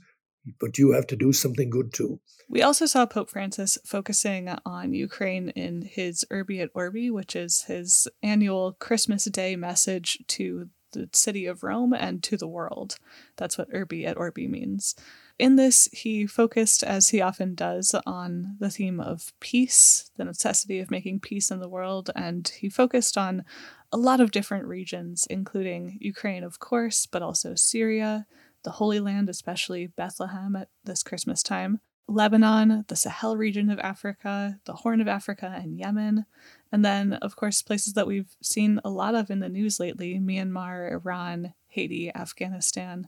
but 0.60 0.78
you 0.78 0.92
have 0.92 1.08
to 1.08 1.16
do 1.16 1.34
something 1.34 1.70
good 1.70 1.94
too. 1.94 2.20
We 2.50 2.62
also 2.62 2.86
saw 2.86 3.06
Pope 3.06 3.30
Francis 3.30 3.78
focusing 3.86 4.50
on 4.66 4.94
Ukraine 4.94 5.50
in 5.50 5.82
his 5.82 6.26
Urbi 6.32 6.62
et 6.62 6.70
Orbi, 6.74 7.12
which 7.12 7.36
is 7.36 7.64
his 7.64 8.08
annual 8.24 8.74
Christmas 8.74 9.26
Day 9.26 9.56
message 9.56 10.20
to 10.28 10.70
the 10.94 11.10
city 11.12 11.46
of 11.46 11.64
Rome 11.64 11.94
and 11.94 12.24
to 12.24 12.38
the 12.38 12.48
world. 12.48 12.96
That's 13.36 13.58
what 13.58 13.72
Urbi 13.72 14.06
et 14.06 14.18
Orbi 14.18 14.48
means. 14.48 14.96
In 15.40 15.56
this, 15.56 15.88
he 15.94 16.26
focused, 16.26 16.84
as 16.84 17.10
he 17.10 17.22
often 17.22 17.54
does, 17.54 17.94
on 18.08 18.56
the 18.60 18.72
theme 18.72 19.00
of 19.00 19.34
peace, 19.40 20.10
the 20.18 20.26
necessity 20.26 20.80
of 20.80 20.90
making 20.90 21.20
peace 21.20 21.52
in 21.52 21.60
the 21.60 21.70
world, 21.70 22.10
and 22.16 22.48
he 22.48 22.70
focused 22.70 23.20
on 23.20 23.46
a 23.92 23.98
lot 23.98 24.20
of 24.20 24.32
different 24.32 24.66
regions, 24.66 25.28
including 25.30 26.00
Ukraine, 26.02 26.44
of 26.44 26.58
course, 26.60 27.06
but 27.06 27.22
also 27.22 27.54
Syria, 27.54 28.26
the 28.64 28.72
Holy 28.72 29.00
Land, 29.00 29.30
especially 29.30 29.86
Bethlehem 29.86 30.56
at 30.56 30.70
this 30.84 31.04
Christmas 31.04 31.44
time, 31.44 31.82
Lebanon, 32.08 32.86
the 32.88 32.96
Sahel 32.96 33.38
region 33.38 33.70
of 33.70 33.80
Africa, 33.80 34.60
the 34.66 34.74
Horn 34.74 35.02
of 35.02 35.08
Africa, 35.08 35.54
and 35.62 35.78
Yemen. 35.78 36.26
And 36.72 36.84
then, 36.84 37.14
of 37.14 37.36
course, 37.36 37.62
places 37.62 37.94
that 37.94 38.08
we've 38.08 38.36
seen 38.42 38.82
a 38.84 38.90
lot 38.90 39.14
of 39.14 39.30
in 39.30 39.40
the 39.40 39.50
news 39.50 39.80
lately 39.80 40.20
Myanmar, 40.20 40.92
Iran, 40.92 41.54
Haiti, 41.68 42.14
Afghanistan 42.16 43.08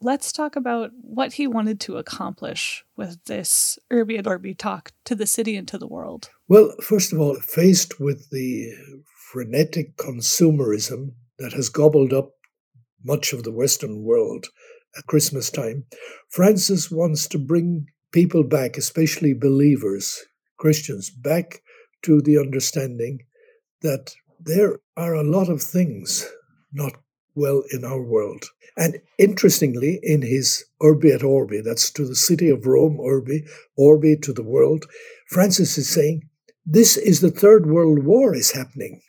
let's 0.00 0.32
talk 0.32 0.56
about 0.56 0.90
what 1.00 1.34
he 1.34 1.46
wanted 1.46 1.80
to 1.80 1.96
accomplish 1.96 2.84
with 2.96 3.22
this 3.24 3.78
Urbi 3.92 4.18
et 4.18 4.26
Orbi 4.26 4.54
talk 4.54 4.92
to 5.04 5.14
the 5.14 5.26
city 5.26 5.56
and 5.56 5.66
to 5.68 5.78
the 5.78 5.86
world. 5.86 6.30
Well, 6.48 6.74
first 6.80 7.12
of 7.12 7.20
all, 7.20 7.34
faced 7.36 8.00
with 8.00 8.30
the 8.30 8.72
frenetic 9.32 9.96
consumerism 9.96 11.12
that 11.38 11.52
has 11.52 11.68
gobbled 11.68 12.12
up 12.12 12.30
much 13.04 13.32
of 13.32 13.42
the 13.42 13.52
Western 13.52 14.02
world 14.02 14.46
at 14.96 15.06
Christmas 15.06 15.50
time, 15.50 15.84
Francis 16.30 16.90
wants 16.90 17.28
to 17.28 17.38
bring 17.38 17.86
people 18.12 18.42
back, 18.42 18.76
especially 18.76 19.34
believers, 19.34 20.24
Christians, 20.56 21.10
back 21.10 21.62
to 22.02 22.20
the 22.20 22.38
understanding 22.38 23.20
that 23.82 24.14
there 24.40 24.78
are 24.96 25.14
a 25.14 25.22
lot 25.22 25.48
of 25.48 25.62
things 25.62 26.26
not 26.72 26.94
well 27.38 27.62
in 27.72 27.84
our 27.84 28.02
world. 28.02 28.44
And 28.76 29.00
interestingly, 29.18 29.98
in 30.02 30.22
his 30.22 30.64
Urbi 30.80 31.12
et 31.12 31.22
Orbi, 31.22 31.60
that's 31.60 31.90
to 31.92 32.06
the 32.06 32.14
city 32.14 32.48
of 32.48 32.66
Rome, 32.66 32.98
Urbi, 32.98 33.40
Orbi 33.76 34.16
to 34.18 34.32
the 34.32 34.42
world, 34.42 34.86
Francis 35.28 35.76
is 35.78 35.88
saying, 35.88 36.28
This 36.64 36.96
is 36.96 37.20
the 37.20 37.30
Third 37.30 37.66
World 37.66 38.04
War 38.04 38.34
is 38.34 38.52
happening. 38.52 39.00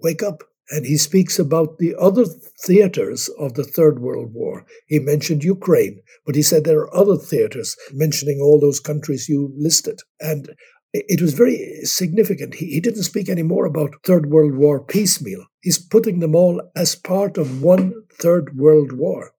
Wake 0.00 0.22
up. 0.22 0.44
And 0.70 0.86
he 0.86 0.96
speaks 0.96 1.38
about 1.38 1.76
the 1.78 1.94
other 2.00 2.24
theaters 2.64 3.28
of 3.38 3.52
the 3.52 3.64
Third 3.64 4.00
World 4.00 4.32
War. 4.32 4.64
He 4.86 4.98
mentioned 4.98 5.44
Ukraine, 5.44 6.00
but 6.24 6.34
he 6.34 6.42
said 6.42 6.64
there 6.64 6.80
are 6.80 6.96
other 6.96 7.18
theaters, 7.18 7.76
mentioning 7.92 8.40
all 8.40 8.58
those 8.58 8.80
countries 8.80 9.28
you 9.28 9.52
listed. 9.54 10.00
And 10.20 10.54
it 10.94 11.20
was 11.20 11.34
very 11.34 11.80
significant. 11.82 12.54
He, 12.54 12.66
he 12.66 12.80
didn't 12.80 13.02
speak 13.02 13.28
anymore 13.28 13.66
about 13.66 13.96
Third 14.04 14.30
World 14.30 14.54
War 14.54 14.82
piecemeal. 14.82 15.44
He's 15.60 15.78
putting 15.78 16.20
them 16.20 16.34
all 16.34 16.62
as 16.76 16.94
part 16.94 17.36
of 17.36 17.62
one 17.62 17.92
Third 18.20 18.56
World 18.56 18.92
War. 18.92 19.32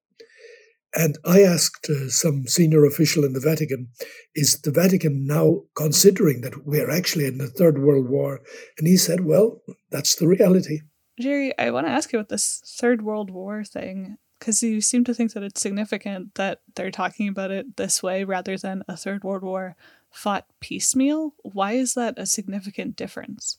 And 0.97 1.17
I 1.25 1.41
asked 1.41 1.89
uh, 1.89 2.09
some 2.09 2.47
senior 2.47 2.85
official 2.85 3.25
in 3.25 3.33
the 3.33 3.39
Vatican, 3.41 3.89
is 4.33 4.61
the 4.61 4.71
Vatican 4.71 5.25
now 5.25 5.63
considering 5.75 6.41
that 6.41 6.65
we're 6.65 6.89
actually 6.89 7.25
in 7.25 7.37
the 7.37 7.47
Third 7.47 7.79
World 7.79 8.09
War? 8.09 8.41
And 8.77 8.87
he 8.87 8.97
said, 8.97 9.25
well, 9.25 9.61
that's 9.91 10.15
the 10.15 10.27
reality. 10.27 10.81
Jerry, 11.19 11.57
I 11.57 11.71
want 11.71 11.87
to 11.87 11.91
ask 11.91 12.11
you 12.11 12.19
about 12.19 12.29
this 12.29 12.61
Third 12.79 13.01
World 13.01 13.29
War 13.29 13.63
thing, 13.63 14.17
because 14.39 14.63
you 14.63 14.81
seem 14.81 15.03
to 15.05 15.13
think 15.13 15.33
that 15.33 15.43
it's 15.43 15.61
significant 15.61 16.35
that 16.35 16.61
they're 16.75 16.91
talking 16.91 17.27
about 17.27 17.51
it 17.51 17.77
this 17.77 18.01
way 18.01 18.23
rather 18.23 18.57
than 18.57 18.83
a 18.87 18.95
Third 18.95 19.23
World 19.23 19.43
War 19.43 19.75
fought 20.15 20.45
piecemeal. 20.61 21.33
Why 21.43 21.73
is 21.73 21.93
that 21.93 22.15
a 22.17 22.25
significant 22.25 22.95
difference? 22.95 23.57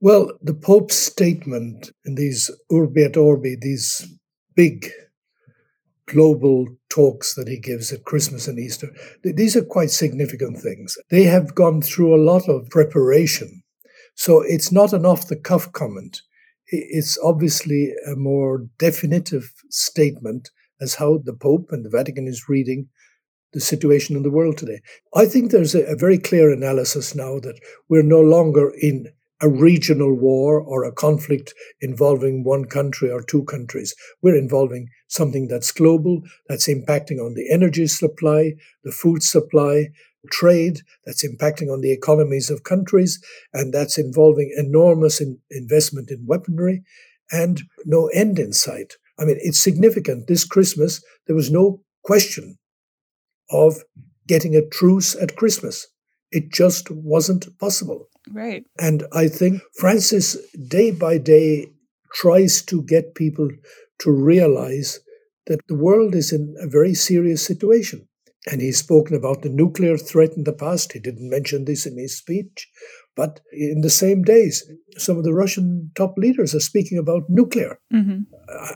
Well, 0.00 0.30
the 0.42 0.54
Pope's 0.54 0.96
statement 0.96 1.90
in 2.04 2.14
these 2.14 2.50
Urbi 2.70 3.04
et 3.04 3.16
Orbi, 3.16 3.56
these 3.60 4.06
big 4.54 4.90
global 6.06 6.66
talks 6.88 7.34
that 7.34 7.48
he 7.48 7.58
gives 7.58 7.92
at 7.92 8.04
Christmas 8.04 8.46
and 8.46 8.58
Easter, 8.58 8.88
these 9.24 9.56
are 9.56 9.64
quite 9.64 9.90
significant 9.90 10.58
things. 10.58 10.96
They 11.10 11.24
have 11.24 11.54
gone 11.54 11.82
through 11.82 12.14
a 12.14 12.22
lot 12.22 12.48
of 12.48 12.70
preparation. 12.70 13.62
So 14.14 14.42
it's 14.42 14.70
not 14.70 14.92
an 14.92 15.04
off 15.04 15.28
the 15.28 15.36
cuff 15.36 15.72
comment. 15.72 16.22
It's 16.68 17.18
obviously 17.22 17.92
a 18.06 18.16
more 18.16 18.66
definitive 18.78 19.52
statement 19.70 20.50
as 20.80 20.94
how 20.94 21.18
the 21.24 21.32
Pope 21.32 21.68
and 21.70 21.84
the 21.84 21.90
Vatican 21.90 22.26
is 22.26 22.48
reading 22.48 22.88
the 23.56 23.60
situation 23.62 24.16
in 24.16 24.22
the 24.22 24.30
world 24.30 24.58
today. 24.58 24.80
I 25.14 25.24
think 25.24 25.50
there's 25.50 25.74
a, 25.74 25.82
a 25.86 25.96
very 25.96 26.18
clear 26.18 26.52
analysis 26.52 27.14
now 27.14 27.40
that 27.40 27.58
we're 27.88 28.02
no 28.02 28.20
longer 28.20 28.70
in 28.82 29.06
a 29.40 29.48
regional 29.48 30.12
war 30.12 30.60
or 30.60 30.84
a 30.84 30.92
conflict 30.92 31.54
involving 31.80 32.44
one 32.44 32.66
country 32.66 33.10
or 33.10 33.22
two 33.22 33.44
countries. 33.44 33.94
We're 34.20 34.36
involving 34.36 34.88
something 35.08 35.48
that's 35.48 35.72
global, 35.72 36.20
that's 36.50 36.68
impacting 36.68 37.18
on 37.18 37.32
the 37.32 37.50
energy 37.50 37.86
supply, 37.86 38.52
the 38.84 38.92
food 38.92 39.22
supply, 39.22 39.88
trade, 40.30 40.80
that's 41.06 41.26
impacting 41.26 41.72
on 41.72 41.80
the 41.80 41.92
economies 41.92 42.50
of 42.50 42.62
countries, 42.62 43.18
and 43.54 43.72
that's 43.72 43.96
involving 43.96 44.52
enormous 44.58 45.18
in 45.18 45.38
investment 45.50 46.10
in 46.10 46.26
weaponry 46.26 46.82
and 47.32 47.62
no 47.86 48.08
end 48.08 48.38
in 48.38 48.52
sight. 48.52 48.96
I 49.18 49.24
mean, 49.24 49.38
it's 49.40 49.58
significant. 49.58 50.26
This 50.26 50.44
Christmas, 50.44 51.02
there 51.26 51.36
was 51.36 51.50
no 51.50 51.80
question 52.04 52.58
of 53.50 53.82
getting 54.26 54.54
a 54.54 54.66
truce 54.66 55.14
at 55.14 55.36
Christmas. 55.36 55.86
It 56.30 56.52
just 56.52 56.90
wasn't 56.90 57.58
possible. 57.58 58.08
Right. 58.32 58.64
And 58.78 59.04
I 59.12 59.28
think 59.28 59.62
Francis, 59.78 60.36
day 60.68 60.90
by 60.90 61.18
day, 61.18 61.68
tries 62.12 62.62
to 62.62 62.82
get 62.82 63.14
people 63.14 63.48
to 64.00 64.10
realize 64.10 65.00
that 65.46 65.60
the 65.68 65.76
world 65.76 66.14
is 66.14 66.32
in 66.32 66.56
a 66.60 66.66
very 66.66 66.94
serious 66.94 67.44
situation. 67.44 68.08
And 68.48 68.60
he's 68.60 68.78
spoken 68.78 69.16
about 69.16 69.42
the 69.42 69.48
nuclear 69.48 69.96
threat 69.96 70.32
in 70.36 70.44
the 70.44 70.52
past. 70.52 70.92
He 70.92 71.00
didn't 71.00 71.30
mention 71.30 71.64
this 71.64 71.86
in 71.86 71.98
his 71.98 72.16
speech. 72.16 72.68
But 73.16 73.40
in 73.50 73.80
the 73.80 73.90
same 73.90 74.22
days, 74.22 74.70
some 74.98 75.16
of 75.16 75.24
the 75.24 75.32
Russian 75.32 75.90
top 75.94 76.14
leaders 76.18 76.54
are 76.54 76.60
speaking 76.60 76.98
about 76.98 77.30
nuclear. 77.30 77.80
Mm-hmm. 77.92 78.20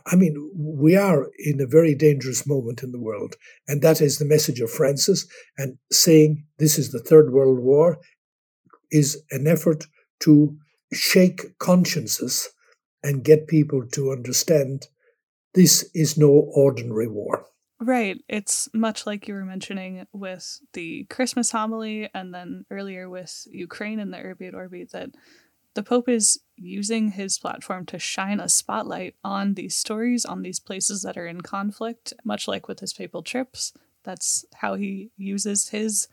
I 0.06 0.16
mean, 0.16 0.50
we 0.56 0.97
are 0.97 1.28
in 1.38 1.61
a 1.61 1.66
very 1.66 1.94
dangerous 1.94 2.47
moment 2.47 2.82
in 2.82 2.90
the 2.90 2.99
world. 2.99 3.37
And 3.68 3.82
that 3.82 4.00
is 4.00 4.18
the 4.18 4.25
message 4.25 4.61
of 4.61 4.70
Francis. 4.70 5.26
And 5.59 5.76
saying 5.92 6.47
this 6.59 6.78
is 6.78 6.90
the 6.90 7.00
Third 7.00 7.32
World 7.32 7.61
War 7.61 7.99
is 8.90 9.23
an 9.30 9.47
effort 9.47 9.87
to 10.20 10.56
shake 10.92 11.59
consciences 11.59 12.49
and 13.02 13.25
get 13.25 13.47
people 13.47 13.87
to 13.92 14.11
understand 14.11 14.88
this 15.54 15.88
is 15.94 16.16
no 16.16 16.28
ordinary 16.54 17.09
war. 17.09 17.44
Right. 17.82 18.22
It's 18.28 18.68
much 18.75 19.06
like 19.06 19.26
you 19.26 19.32
were 19.32 19.44
mentioning 19.44 20.06
with 20.12 20.60
the 20.75 21.04
Christmas 21.04 21.50
homily 21.50 22.10
and 22.12 22.34
then 22.34 22.66
earlier 22.70 23.08
with 23.08 23.46
Ukraine 23.50 23.99
and 24.00 24.12
the 24.12 24.18
Urbi 24.18 24.49
et 24.49 24.54
Orbi 24.54 24.84
that 24.92 25.10
the 25.72 25.82
Pope 25.82 26.08
is 26.08 26.40
using 26.56 27.12
his 27.12 27.38
platform 27.38 27.87
to 27.87 27.99
shine 27.99 28.38
a 28.38 28.50
spotlight 28.50 29.14
on 29.25 29.54
these 29.54 29.75
stories, 29.75 30.26
on 30.26 30.42
these 30.42 30.60
places 30.60 31.00
that 31.02 31.16
are 31.16 31.26
in 31.26 31.40
conflict, 31.40 32.12
much 32.22 32.46
like 32.46 32.68
with 32.68 32.80
his 32.80 32.92
papal 32.92 33.22
trips. 33.22 33.72
That's 34.02 34.44
how 34.56 34.75
he 34.75 35.10
uses 35.16 35.70
his 35.70 36.08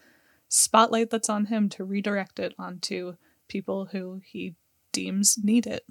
spotlight 0.47 1.09
that's 1.09 1.29
on 1.29 1.47
him 1.47 1.67
to 1.69 1.83
redirect 1.83 2.39
it 2.39 2.53
onto 2.57 3.15
people 3.49 3.85
who 3.91 4.21
he 4.23 4.55
deems 4.93 5.37
need 5.43 5.67
it. 5.67 5.85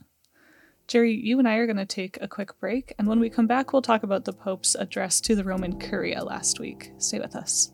Jerry, 0.88 1.14
you 1.14 1.38
and 1.40 1.48
I 1.48 1.56
are 1.56 1.66
going 1.66 1.76
to 1.78 1.86
take 1.86 2.18
a 2.20 2.28
quick 2.28 2.58
break, 2.60 2.94
and 2.98 3.08
when 3.08 3.18
we 3.18 3.28
come 3.28 3.48
back, 3.48 3.72
we'll 3.72 3.82
talk 3.82 4.04
about 4.04 4.24
the 4.24 4.32
Pope's 4.32 4.76
address 4.76 5.20
to 5.22 5.34
the 5.34 5.42
Roman 5.42 5.78
Curia 5.80 6.22
last 6.22 6.60
week. 6.60 6.92
Stay 6.98 7.18
with 7.18 7.34
us. 7.34 7.72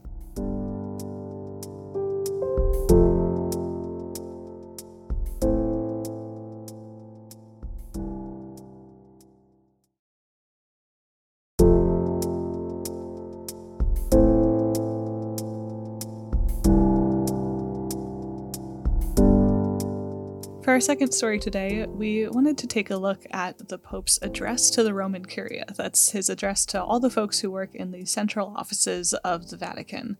Second 20.83 21.13
story 21.13 21.39
today, 21.39 21.87
we 21.87 22.27
wanted 22.27 22.59
to 22.59 22.67
take 22.67 22.91
a 22.91 22.97
look 22.97 23.25
at 23.31 23.69
the 23.69 23.79
Pope's 23.79 24.19
address 24.21 24.69
to 24.71 24.83
the 24.83 24.93
Roman 24.93 25.25
Curia. 25.25 25.65
That's 25.77 26.11
his 26.11 26.29
address 26.29 26.67
to 26.67 26.83
all 26.83 26.99
the 26.99 27.09
folks 27.09 27.39
who 27.39 27.53
work 27.53 27.73
in 27.77 27.93
the 27.93 28.05
central 28.05 28.53
offices 28.57 29.13
of 29.13 29.49
the 29.49 29.57
Vatican. 29.57 30.19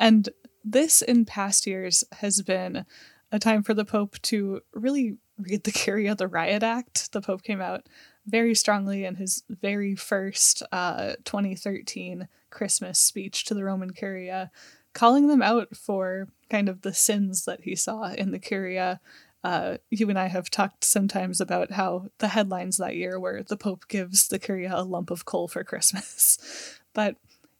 And 0.00 0.28
this, 0.64 1.00
in 1.00 1.26
past 1.26 1.64
years, 1.64 2.02
has 2.14 2.42
been 2.42 2.86
a 3.30 3.38
time 3.38 3.62
for 3.62 3.72
the 3.72 3.84
Pope 3.84 4.20
to 4.22 4.62
really 4.74 5.18
read 5.38 5.62
the 5.62 5.70
Curia 5.72 6.16
the 6.16 6.26
Riot 6.26 6.64
Act. 6.64 7.12
The 7.12 7.20
Pope 7.20 7.44
came 7.44 7.60
out 7.60 7.86
very 8.26 8.56
strongly 8.56 9.04
in 9.04 9.14
his 9.14 9.44
very 9.48 9.94
first 9.94 10.64
uh, 10.72 11.12
2013 11.24 12.26
Christmas 12.50 12.98
speech 12.98 13.44
to 13.44 13.54
the 13.54 13.62
Roman 13.62 13.92
Curia, 13.92 14.50
calling 14.92 15.28
them 15.28 15.40
out 15.40 15.76
for 15.76 16.26
kind 16.50 16.68
of 16.68 16.82
the 16.82 16.92
sins 16.92 17.44
that 17.44 17.60
he 17.60 17.76
saw 17.76 18.10
in 18.12 18.32
the 18.32 18.40
Curia 18.40 19.00
uh, 19.42 19.78
you 19.90 20.08
and 20.10 20.18
I 20.18 20.26
have 20.26 20.50
talked 20.50 20.84
sometimes 20.84 21.40
about 21.40 21.72
how 21.72 22.08
the 22.18 22.28
headlines 22.28 22.76
that 22.76 22.96
year 22.96 23.18
were 23.18 23.42
the 23.42 23.56
Pope 23.56 23.88
gives 23.88 24.28
the 24.28 24.38
Curia 24.38 24.72
a 24.74 24.84
lump 24.84 25.10
of 25.10 25.24
coal 25.24 25.48
for 25.48 25.64
Christmas. 25.64 26.78
but 26.92 27.16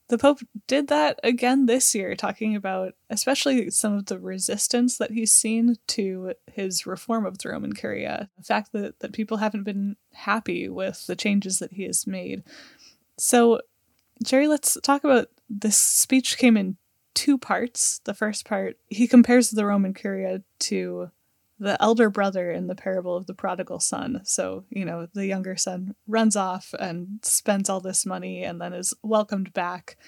the 0.09 0.19
Pope 0.19 0.41
did 0.67 0.89
that 0.89 1.21
again 1.23 1.67
this 1.67 1.95
year, 1.95 2.15
talking 2.15 2.55
about 2.55 2.95
especially 3.09 3.71
some 3.71 3.95
of 3.95 4.07
the 4.07 4.19
resistance 4.19 4.99
that 4.99 5.13
he's 5.13 5.33
seen 5.33 5.77
to 5.87 6.35
his 6.53 6.85
reform 6.85 7.25
of 7.25 7.39
the 7.39 7.49
Roman 7.49 7.73
Curia. 7.73 8.29
The 8.37 8.43
fact 8.43 8.73
that, 8.73 8.99
that 9.01 9.13
people 9.13 9.39
haven't 9.39 9.63
been 9.63 9.97
happy 10.13 10.69
with 10.69 11.07
the 11.07 11.17
changes 11.17 11.61
that 11.61 11.73
he 11.73 11.85
has 11.85 12.07
made. 12.07 12.43
So, 13.19 13.61
Jerry, 14.23 14.49
let's 14.49 14.77
talk 14.83 15.05
about 15.05 15.29
this 15.49 15.79
speech 15.79 16.37
came 16.37 16.57
in 16.57 16.77
two 17.15 17.39
parts. 17.39 18.01
The 18.05 18.15
first 18.15 18.45
part, 18.45 18.79
he 18.89 19.07
compares 19.07 19.51
the 19.51 19.65
Roman 19.65 19.95
Curia 19.95 20.43
to 20.61 21.11
the 21.61 21.81
elder 21.81 22.09
brother 22.09 22.51
in 22.51 22.67
the 22.67 22.75
parable 22.75 23.15
of 23.15 23.27
the 23.27 23.35
prodigal 23.35 23.79
son. 23.79 24.23
So, 24.25 24.65
you 24.71 24.87
know, 24.87 25.07
the 25.13 25.27
younger 25.27 25.57
son 25.57 25.95
runs 26.09 26.35
off 26.35 26.75
and 26.81 27.21
spends 27.23 27.69
all 27.69 27.81
this 27.81 28.07
money 28.07 28.43
and 28.43 28.61
then 28.61 28.73
is 28.73 28.95
welcomed 29.03 29.53
back 29.53 29.99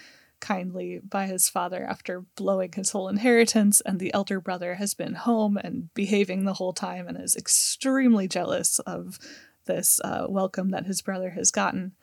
kindly 0.41 0.99
by 1.07 1.27
his 1.27 1.47
father 1.47 1.85
after 1.85 2.25
blowing 2.35 2.71
his 2.73 2.89
whole 2.89 3.07
inheritance. 3.07 3.81
And 3.81 3.99
the 3.99 4.13
elder 4.15 4.41
brother 4.41 4.75
has 4.75 4.95
been 4.95 5.13
home 5.13 5.55
and 5.57 5.93
behaving 5.93 6.43
the 6.43 6.53
whole 6.53 6.73
time 6.73 7.07
and 7.07 7.21
is 7.21 7.35
extremely 7.35 8.27
jealous 8.27 8.79
of 8.79 9.19
this 9.65 10.01
uh, 10.03 10.25
welcome 10.27 10.71
that 10.71 10.87
his 10.87 11.03
brother 11.03 11.29
has 11.29 11.51
gotten. 11.51 11.93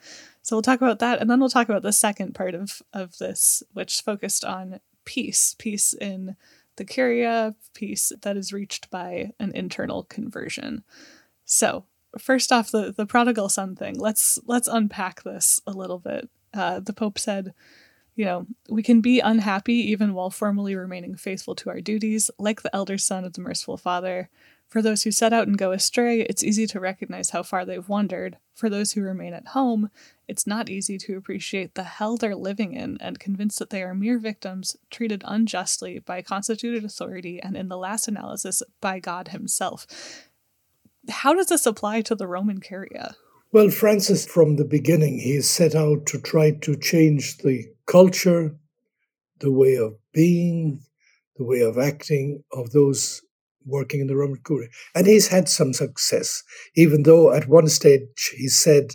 So 0.43 0.57
we'll 0.57 0.63
talk 0.63 0.81
about 0.81 1.01
that. 1.01 1.21
And 1.21 1.29
then 1.29 1.41
we'll 1.41 1.51
talk 1.51 1.69
about 1.69 1.83
the 1.83 1.93
second 1.93 2.37
part 2.37 2.55
of, 2.55 2.81
of 2.93 3.19
this, 3.19 3.65
which 3.73 4.01
focused 4.01 4.45
on 4.45 4.79
peace, 5.05 5.57
peace 5.59 5.93
in 5.93 6.37
the 6.81 6.87
Curia 6.87 7.55
peace 7.75 8.11
that 8.23 8.38
is 8.38 8.55
reached 8.55 8.88
by 8.90 9.33
an 9.38 9.53
internal 9.55 10.05
conversion. 10.05 10.83
So, 11.45 11.85
first 12.19 12.51
off, 12.51 12.71
the, 12.71 12.90
the 12.90 13.05
prodigal 13.05 13.51
son 13.51 13.77
thing. 13.77 13.99
Let's 13.99 14.38
let's 14.47 14.66
unpack 14.66 15.23
this 15.23 15.61
a 15.66 15.73
little 15.73 15.99
bit. 15.99 16.31
Uh, 16.55 16.81
the 16.81 16.95
Pope 16.95 17.19
said, 17.19 17.53
you 18.16 18.25
know, 18.25 18.47
we 18.71 18.83
can 18.83 19.03
be 19.03 19.21
unhappy 19.21 19.75
even 19.90 20.14
while 20.14 20.31
formally 20.31 20.75
remaining 20.75 21.16
faithful 21.16 21.55
to 21.57 21.69
our 21.69 21.83
duties, 21.83 22.31
like 22.38 22.62
the 22.62 22.75
elder 22.75 22.97
son 22.97 23.27
of 23.27 23.35
the 23.35 23.43
merciful 23.43 23.77
Father. 23.77 24.31
For 24.66 24.81
those 24.81 25.03
who 25.03 25.11
set 25.11 25.35
out 25.35 25.49
and 25.49 25.59
go 25.59 25.73
astray, 25.73 26.23
it's 26.23 26.43
easy 26.43 26.66
to 26.69 26.81
recognize 26.81 27.29
how 27.29 27.43
far 27.43 27.66
they've 27.66 27.88
wandered. 27.88 28.38
For 28.55 28.71
those 28.71 28.93
who 28.93 29.03
remain 29.03 29.35
at 29.35 29.49
home, 29.49 29.90
it's 30.31 30.47
not 30.47 30.71
easy 30.71 30.97
to 30.97 31.16
appreciate 31.16 31.75
the 31.75 31.83
hell 31.83 32.16
they're 32.16 32.37
living 32.37 32.73
in 32.73 32.97
and 33.01 33.19
convinced 33.19 33.59
that 33.59 33.71
they 33.71 33.83
are 33.83 33.95
mere 33.95 34.16
victims 34.16 34.77
treated 34.88 35.25
unjustly 35.27 35.99
by 35.99 36.23
constituted 36.23 36.85
authority 36.85 37.43
and, 37.43 37.57
in 37.57 37.69
the 37.69 37.77
last 37.77 38.07
analysis, 38.07 38.62
by 38.81 39.01
God 39.01 39.29
Himself. 39.29 39.88
How 41.09 41.35
does 41.35 41.47
this 41.47 41.66
apply 41.66 42.03
to 42.03 42.14
the 42.14 42.29
Roman 42.29 42.61
Curia? 42.61 43.16
Well, 43.51 43.71
Francis, 43.71 44.25
from 44.25 44.55
the 44.55 44.64
beginning, 44.64 45.19
he 45.19 45.40
set 45.40 45.75
out 45.75 46.07
to 46.07 46.21
try 46.21 46.53
to 46.53 46.77
change 46.77 47.38
the 47.38 47.64
culture, 47.87 48.55
the 49.40 49.51
way 49.51 49.75
of 49.75 49.97
being, 50.12 50.81
the 51.38 51.45
way 51.45 51.61
of 51.61 51.77
acting 51.77 52.45
of 52.53 52.71
those 52.71 53.21
working 53.66 54.01
in 54.01 54.07
the 54.07 54.16
Roman 54.16 54.40
Curia. 54.47 54.69
And 54.95 55.09
he's 55.09 55.27
had 55.27 55.49
some 55.49 55.73
success, 55.73 56.45
even 56.77 57.03
though 57.03 57.33
at 57.33 57.49
one 57.49 57.66
stage 57.66 58.33
he 58.38 58.47
said 58.47 58.93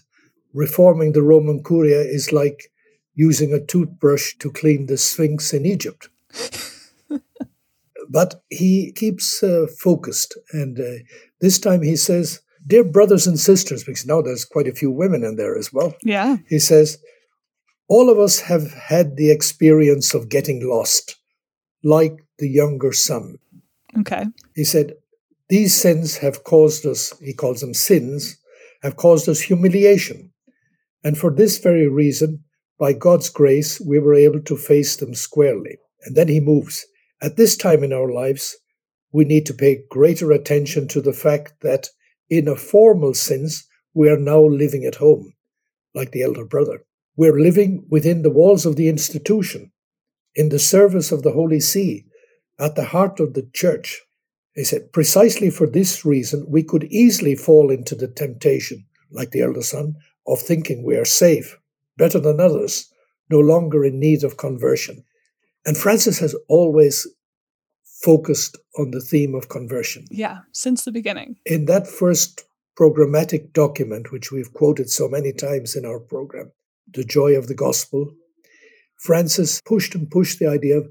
reforming 0.55 1.11
the 1.11 1.21
Roman 1.21 1.61
Curia 1.61 1.99
is 1.99 2.31
like 2.31 2.71
using 3.13 3.53
a 3.53 3.63
toothbrush 3.63 4.35
to 4.39 4.49
clean 4.49 4.87
the 4.87 4.97
Sphinx 4.97 5.53
in 5.53 5.65
Egypt. 5.65 6.09
but 8.09 8.41
he 8.49 8.91
keeps 8.93 9.43
uh, 9.43 9.67
focused. 9.77 10.37
And 10.51 10.79
uh, 10.79 11.03
this 11.41 11.59
time 11.59 11.83
he 11.83 11.95
says, 11.95 12.41
Dear 12.67 12.83
brothers 12.83 13.27
and 13.27 13.39
sisters, 13.39 13.83
because 13.83 14.07
now 14.07 14.21
there's 14.21 14.43
quite 14.43 14.67
a 14.67 14.73
few 14.73 14.89
women 14.89 15.23
in 15.23 15.35
there 15.35 15.55
as 15.55 15.71
well. 15.71 15.95
Yeah. 16.01 16.37
He 16.47 16.57
says, 16.57 16.97
All 17.87 18.09
of 18.09 18.17
us 18.17 18.39
have 18.39 18.71
had 18.71 19.17
the 19.17 19.29
experience 19.29 20.15
of 20.15 20.29
getting 20.29 20.67
lost, 20.67 21.17
like 21.83 22.25
the 22.39 22.49
younger 22.49 22.91
son. 22.91 23.37
Okay. 23.99 24.25
He 24.55 24.63
said, 24.63 24.93
These 25.49 25.79
sins 25.79 26.17
have 26.17 26.43
caused 26.43 26.87
us, 26.87 27.13
he 27.19 27.33
calls 27.33 27.61
them 27.61 27.75
sins, 27.75 28.37
have 28.81 28.95
caused 28.95 29.29
us 29.29 29.41
humiliation. 29.41 30.31
And 31.05 31.17
for 31.17 31.31
this 31.31 31.59
very 31.59 31.87
reason, 31.87 32.43
by 32.79 32.91
God's 32.91 33.29
grace, 33.29 33.79
we 33.79 33.99
were 33.99 34.15
able 34.15 34.41
to 34.41 34.57
face 34.57 34.97
them 34.97 35.13
squarely. 35.13 35.77
And 36.03 36.15
then 36.15 36.27
he 36.27 36.39
moves. 36.39 36.85
At 37.21 37.37
this 37.37 37.55
time 37.55 37.83
in 37.83 37.93
our 37.93 38.11
lives, 38.11 38.57
we 39.11 39.23
need 39.23 39.45
to 39.45 39.53
pay 39.53 39.83
greater 39.89 40.31
attention 40.31 40.87
to 40.89 41.01
the 41.01 41.13
fact 41.13 41.53
that, 41.61 41.87
in 42.29 42.47
a 42.47 42.55
formal 42.55 43.13
sense, 43.13 43.65
we 43.93 44.09
are 44.09 44.17
now 44.17 44.41
living 44.41 44.83
at 44.83 44.95
home, 44.95 45.33
like 45.93 46.11
the 46.11 46.23
elder 46.23 46.43
brother. 46.43 46.83
We're 47.15 47.39
living 47.39 47.85
within 47.89 48.23
the 48.23 48.29
walls 48.31 48.65
of 48.65 48.75
the 48.75 48.89
institution, 48.89 49.71
in 50.33 50.49
the 50.49 50.59
service 50.59 51.11
of 51.11 51.21
the 51.21 51.31
Holy 51.31 51.59
See, 51.59 52.05
at 52.59 52.75
the 52.75 52.83
heart 52.83 53.19
of 53.19 53.35
the 53.35 53.47
church. 53.53 54.01
He 54.55 54.63
said, 54.63 54.91
precisely 54.91 55.49
for 55.51 55.67
this 55.67 56.03
reason, 56.03 56.45
we 56.49 56.63
could 56.63 56.85
easily 56.85 57.35
fall 57.35 57.69
into 57.69 57.93
the 57.93 58.07
temptation, 58.07 58.85
like 59.11 59.31
the 59.31 59.41
elder 59.41 59.61
son, 59.61 59.95
of 60.27 60.39
thinking 60.39 60.83
we 60.83 60.95
are 60.95 61.05
safe, 61.05 61.57
better 61.97 62.19
than 62.19 62.39
others, 62.39 62.91
no 63.29 63.39
longer 63.39 63.83
in 63.83 63.99
need 63.99 64.23
of 64.23 64.37
conversion. 64.37 65.03
And 65.65 65.77
Francis 65.77 66.19
has 66.19 66.35
always 66.47 67.07
focused 68.03 68.57
on 68.77 68.91
the 68.91 69.01
theme 69.01 69.33
of 69.33 69.49
conversion. 69.49 70.05
Yeah, 70.11 70.39
since 70.51 70.85
the 70.85 70.91
beginning. 70.91 71.37
In 71.45 71.65
that 71.65 71.87
first 71.87 72.43
programmatic 72.79 73.53
document, 73.53 74.11
which 74.11 74.31
we've 74.31 74.53
quoted 74.53 74.89
so 74.89 75.07
many 75.07 75.31
times 75.31 75.75
in 75.75 75.85
our 75.85 75.99
program, 75.99 76.51
The 76.93 77.03
Joy 77.03 77.35
of 77.35 77.47
the 77.47 77.55
Gospel, 77.55 78.11
Francis 78.99 79.61
pushed 79.65 79.95
and 79.95 80.09
pushed 80.09 80.39
the 80.39 80.47
idea 80.47 80.77
of 80.77 80.87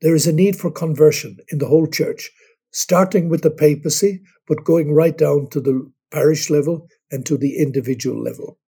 there 0.00 0.14
is 0.14 0.26
a 0.26 0.32
need 0.32 0.56
for 0.56 0.70
conversion 0.70 1.38
in 1.50 1.58
the 1.58 1.68
whole 1.68 1.86
church, 1.86 2.30
starting 2.72 3.28
with 3.28 3.42
the 3.42 3.50
papacy, 3.50 4.20
but 4.48 4.64
going 4.64 4.92
right 4.92 5.16
down 5.16 5.48
to 5.50 5.60
the 5.60 5.90
parish 6.10 6.50
level 6.50 6.88
and 7.12 7.24
to 7.26 7.36
the 7.36 7.58
individual 7.58 8.20
level. 8.20 8.58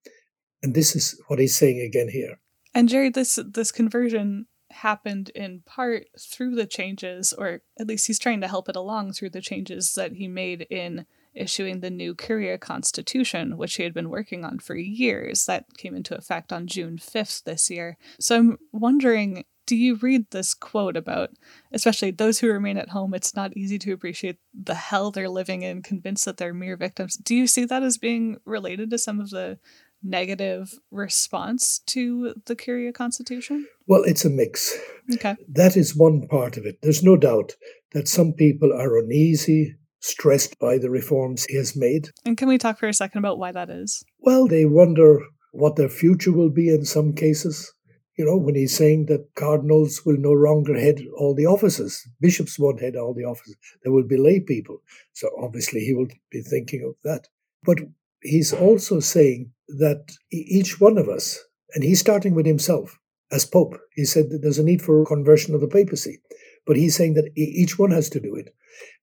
And 0.63 0.75
this 0.75 0.95
is 0.95 1.21
what 1.27 1.41
he's 1.41 1.57
saying 1.57 1.81
again 1.81 2.09
here. 2.09 2.39
And 2.75 2.89
Jerry, 2.89 3.09
this 3.09 3.39
this 3.45 3.73
conversion 3.73 4.47
happened 4.71 5.31
in 5.31 5.63
part 5.65 6.07
through 6.19 6.55
the 6.55 6.67
changes, 6.67 7.33
or 7.33 7.63
at 7.79 7.87
least 7.87 8.07
he's 8.07 8.19
trying 8.19 8.41
to 8.41 8.49
help 8.49 8.69
it 8.69 8.77
along 8.77 9.13
through 9.13 9.31
the 9.31 9.41
changes 9.41 9.95
that 9.95 10.13
he 10.13 10.29
made 10.29 10.67
in 10.71 11.07
issuing 11.35 11.81
the 11.81 11.91
new 11.91 12.15
Curia 12.15 12.59
Constitution, 12.59 13.57
which 13.57 13.75
he 13.75 13.83
had 13.83 13.95
been 13.95 14.09
working 14.09 14.45
on 14.45 14.59
for 14.59 14.77
years. 14.77 15.47
That 15.47 15.77
came 15.77 15.95
into 15.95 16.17
effect 16.17 16.53
on 16.53 16.67
June 16.67 16.97
5th 16.97 17.45
this 17.45 17.71
year. 17.71 17.97
So 18.21 18.37
I'm 18.37 18.59
wondering 18.73 19.45
do 19.67 19.77
you 19.77 19.97
read 19.97 20.31
this 20.31 20.55
quote 20.55 20.97
about, 20.97 21.31
especially 21.73 22.11
those 22.11 22.39
who 22.39 22.49
remain 22.49 22.77
at 22.77 22.91
home, 22.91 23.15
it's 23.15 23.35
not 23.35 23.57
easy 23.57 23.79
to 23.79 23.93
appreciate 23.93 24.39
the 24.53 24.75
hell 24.75 25.11
they're 25.11 25.29
living 25.29 25.63
in, 25.63 25.83
convinced 25.83 26.25
that 26.25 26.37
they're 26.37 26.55
mere 26.55 26.77
victims? 26.77 27.17
Do 27.17 27.35
you 27.35 27.47
see 27.47 27.65
that 27.65 27.83
as 27.83 27.99
being 27.99 28.39
related 28.45 28.91
to 28.91 28.99
some 28.99 29.21
of 29.21 29.31
the 29.31 29.59
negative 30.03 30.79
response 30.91 31.81
to 31.87 32.35
the 32.47 32.55
Curia 32.55 32.93
Constitution? 32.93 33.67
Well, 33.87 34.03
it's 34.05 34.25
a 34.25 34.31
mix. 34.31 34.77
Okay. 35.15 35.37
That 35.49 35.77
is 35.77 35.97
one 35.97 36.27
part 36.29 36.57
of 36.57 36.67
it. 36.67 36.79
There's 36.83 37.03
no 37.03 37.17
doubt 37.17 37.53
that 37.93 38.09
some 38.09 38.33
people 38.33 38.73
are 38.73 38.99
uneasy, 38.99 39.77
stressed 40.01 40.59
by 40.59 40.79
the 40.79 40.91
reforms 40.91 41.47
he 41.47 41.57
has 41.57 41.75
made. 41.75 42.11
And 42.27 42.37
can 42.37 42.49
we 42.49 42.59
talk 42.59 42.79
for 42.79 42.89
a 42.89 42.95
second 42.95 43.19
about 43.19 43.39
why 43.39 43.53
that 43.53 43.71
is? 43.71 44.05
Well, 44.21 44.47
they 44.47 44.67
wonder 44.67 45.21
what 45.53 45.77
their 45.77 45.89
future 45.89 46.33
will 46.33 46.51
be 46.51 46.69
in 46.69 46.85
some 46.85 47.15
cases. 47.15 47.73
You 48.17 48.25
know, 48.25 48.37
when 48.37 48.55
he's 48.55 48.77
saying 48.77 49.07
that 49.07 49.35
cardinals 49.35 50.07
will 50.07 50.17
no 50.17 50.31
longer 50.31 50.79
head 50.79 51.01
all 51.17 51.35
the 51.35 51.47
offices, 51.47 52.07
bishops 52.21 52.59
won't 52.59 52.81
head 52.81 52.95
all 52.95 53.13
the 53.13 53.25
offices, 53.25 53.57
there 53.83 53.93
will 53.93 54.07
be 54.07 54.17
lay 54.17 54.41
people. 54.41 54.83
So 55.13 55.31
obviously 55.41 55.81
he 55.81 55.95
will 55.95 56.09
be 56.31 56.41
thinking 56.41 56.85
of 56.85 56.95
that. 57.03 57.29
But 57.65 57.79
he's 58.23 58.53
also 58.53 59.01
saying 59.01 59.53
that 59.69 60.13
each 60.31 60.81
one 60.81 60.99
of 60.99 61.09
us, 61.09 61.41
and 61.75 61.83
he's 61.83 62.01
starting 62.01 62.35
with 62.35 62.47
himself 62.47 62.99
as 63.33 63.45
Pope, 63.45 63.77
he 63.95 64.05
said 64.05 64.31
that 64.31 64.43
there's 64.43 64.59
a 64.59 64.65
need 64.65 64.83
for 64.83 65.05
conversion 65.05 65.55
of 65.55 65.61
the 65.61 65.67
papacy, 65.67 66.21
but 66.67 66.77
he's 66.77 66.95
saying 66.95 67.15
that 67.15 67.31
each 67.37 67.79
one 67.79 67.91
has 67.91 68.09
to 68.11 68.21
do 68.21 68.37
it. 68.37 68.55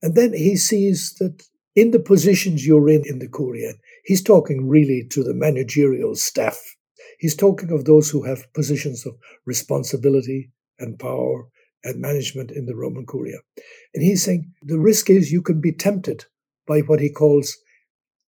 And 0.02 0.16
then 0.16 0.34
he 0.34 0.56
sees 0.56 1.16
that 1.16 1.44
in 1.76 1.92
the 1.92 2.00
positions 2.00 2.66
you're 2.66 2.90
in 2.90 3.04
in 3.06 3.20
the 3.20 3.28
Curia, 3.28 3.74
he's 4.06 4.24
talking 4.24 4.68
really 4.68 5.06
to 5.10 5.24
the 5.24 5.34
managerial 5.34 6.16
staff. 6.16 6.62
He's 7.22 7.36
talking 7.36 7.72
of 7.72 7.86
those 7.86 8.10
who 8.10 8.24
have 8.24 8.52
positions 8.52 9.06
of 9.06 9.14
responsibility 9.46 10.50
and 10.80 10.98
power 10.98 11.48
and 11.84 12.02
management 12.02 12.50
in 12.50 12.66
the 12.66 12.76
Roman 12.76 13.06
Curia. 13.06 13.38
And 13.94 14.04
he's 14.04 14.24
saying 14.24 14.52
the 14.64 14.80
risk 14.80 15.08
is 15.08 15.32
you 15.32 15.44
can 15.44 15.62
be 15.62 15.72
tempted 15.72 16.26
by 16.68 16.80
what 16.80 17.00
he 17.00 17.12
calls 17.12 17.58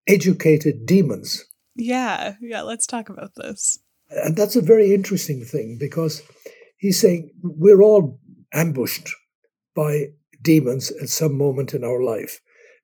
educated 0.08 0.86
demons. 0.86 1.44
Yeah, 1.76 2.36
yeah, 2.40 2.62
let's 2.62 2.86
talk 2.86 3.10
about 3.10 3.32
this. 3.36 3.80
And 4.12 4.38
that's 4.38 4.56
a 4.56 4.62
very 4.62 4.94
interesting 4.94 5.44
thing 5.44 5.78
because 5.80 6.22
he's 6.78 7.00
saying 7.00 7.32
we're 7.42 7.82
all 7.82 8.20
ambushed 8.54 9.10
by 9.76 10.10
demons 10.40 10.92
at 11.02 11.10
some 11.10 11.36
moment 11.36 11.74
in 11.74 11.84
our 11.84 12.04
life. 12.04 12.42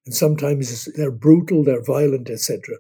And 0.08 0.16
sometimes 0.16 0.86
they're 0.96 1.12
brutal, 1.12 1.64
they're 1.64 1.84
violent, 1.84 2.32
etc. 2.32 2.78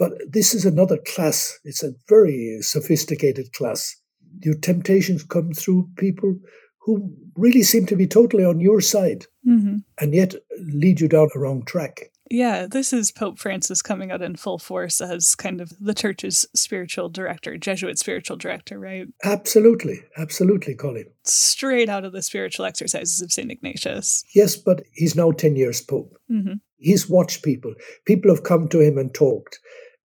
But 0.00 0.12
this 0.26 0.54
is 0.54 0.64
another 0.64 0.96
class. 0.96 1.60
It's 1.62 1.82
a 1.84 1.92
very 2.08 2.58
sophisticated 2.62 3.52
class. 3.52 3.94
Your 4.42 4.54
temptations 4.54 5.22
come 5.22 5.52
through 5.52 5.90
people 5.96 6.36
who 6.80 7.14
really 7.36 7.62
seem 7.62 7.84
to 7.86 7.96
be 7.96 8.06
totally 8.06 8.42
on 8.42 8.60
your 8.60 8.80
side 8.80 9.26
mm-hmm. 9.46 9.76
and 10.00 10.14
yet 10.14 10.34
lead 10.72 11.02
you 11.02 11.08
down 11.08 11.28
a 11.34 11.38
wrong 11.38 11.64
track. 11.66 12.10
Yeah, 12.30 12.66
this 12.66 12.92
is 12.92 13.12
Pope 13.12 13.38
Francis 13.38 13.82
coming 13.82 14.10
out 14.10 14.22
in 14.22 14.36
full 14.36 14.58
force 14.58 15.00
as 15.02 15.34
kind 15.34 15.60
of 15.60 15.72
the 15.80 15.94
church's 15.94 16.46
spiritual 16.54 17.08
director, 17.08 17.58
Jesuit 17.58 17.98
spiritual 17.98 18.36
director, 18.36 18.78
right? 18.78 19.06
Absolutely, 19.24 20.00
absolutely, 20.16 20.76
Colleen. 20.76 21.06
Straight 21.24 21.88
out 21.88 22.04
of 22.04 22.12
the 22.12 22.22
spiritual 22.22 22.64
exercises 22.64 23.20
of 23.20 23.32
St. 23.32 23.50
Ignatius. 23.50 24.24
Yes, 24.34 24.56
but 24.56 24.84
he's 24.92 25.16
now 25.16 25.32
10 25.32 25.56
years 25.56 25.82
Pope. 25.82 26.16
Mm-hmm. 26.30 26.54
He's 26.78 27.10
watched 27.10 27.42
people. 27.42 27.74
People 28.06 28.34
have 28.34 28.44
come 28.44 28.68
to 28.68 28.80
him 28.80 28.96
and 28.96 29.12
talked. 29.12 29.58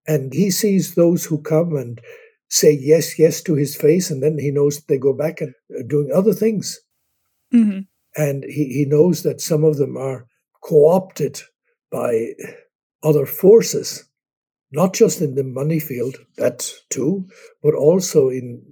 And 0.07 0.33
he 0.33 0.51
sees 0.51 0.95
those 0.95 1.25
who 1.25 1.41
come 1.41 1.77
and 1.77 2.01
say 2.49 2.73
yes, 2.73 3.19
yes 3.19 3.43
to 3.43 3.55
his 3.55 3.75
face, 3.75 4.11
and 4.11 4.23
then 4.23 4.39
he 4.39 4.51
knows 4.51 4.81
they 4.81 4.99
go 4.99 5.13
back 5.13 5.41
and 5.41 5.55
are 5.79 5.83
doing 5.83 6.11
other 6.15 6.33
things. 6.33 6.79
Mm-hmm. 7.53 7.81
And 8.17 8.45
he, 8.45 8.67
he 8.67 8.85
knows 8.87 9.23
that 9.23 9.41
some 9.41 9.65
of 9.65 9.77
them 9.77 9.97
are 9.97 10.27
co 10.63 10.89
opted 10.89 11.41
by 11.91 12.35
other 13.03 13.27
forces, 13.27 14.05
not 14.73 14.95
just 14.95 15.21
in 15.21 15.35
the 15.35 15.45
money 15.45 15.81
field, 15.81 16.17
that 16.37 16.73
too, 16.91 17.29
but 17.63 17.75
also 17.75 18.29
in, 18.29 18.63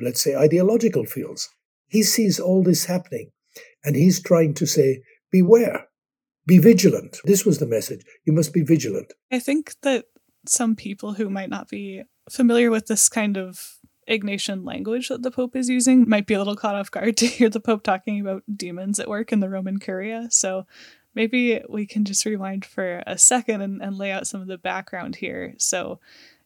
let's 0.00 0.22
say, 0.22 0.34
ideological 0.34 1.04
fields. 1.04 1.48
He 1.88 2.02
sees 2.02 2.38
all 2.38 2.62
this 2.62 2.84
happening 2.84 3.30
and 3.84 3.96
he's 3.96 4.22
trying 4.22 4.54
to 4.54 4.66
say, 4.66 5.02
beware, 5.30 5.86
be 6.46 6.58
vigilant. 6.58 7.18
This 7.24 7.44
was 7.44 7.58
the 7.58 7.66
message. 7.66 8.02
You 8.24 8.32
must 8.32 8.52
be 8.52 8.62
vigilant. 8.62 9.12
I 9.30 9.38
think 9.38 9.74
that 9.82 10.04
some 10.46 10.76
people 10.76 11.14
who 11.14 11.28
might 11.28 11.50
not 11.50 11.68
be 11.68 12.04
familiar 12.28 12.70
with 12.70 12.86
this 12.86 13.08
kind 13.08 13.36
of 13.36 13.78
Ignatian 14.08 14.66
language 14.66 15.08
that 15.08 15.22
the 15.22 15.30
Pope 15.30 15.54
is 15.54 15.68
using 15.68 16.08
might 16.08 16.26
be 16.26 16.34
a 16.34 16.38
little 16.38 16.56
caught 16.56 16.74
off 16.74 16.90
guard 16.90 17.16
to 17.18 17.26
hear 17.26 17.48
the 17.48 17.60
Pope 17.60 17.82
talking 17.82 18.20
about 18.20 18.42
demons 18.54 18.98
at 18.98 19.08
work 19.08 19.32
in 19.32 19.40
the 19.40 19.48
Roman 19.48 19.78
Curia. 19.78 20.28
So 20.30 20.66
maybe 21.14 21.60
we 21.68 21.86
can 21.86 22.04
just 22.04 22.24
rewind 22.24 22.64
for 22.64 23.02
a 23.06 23.16
second 23.16 23.60
and, 23.60 23.82
and 23.82 23.96
lay 23.96 24.10
out 24.10 24.26
some 24.26 24.40
of 24.40 24.48
the 24.48 24.58
background 24.58 25.16
here. 25.16 25.54
So, 25.58 26.00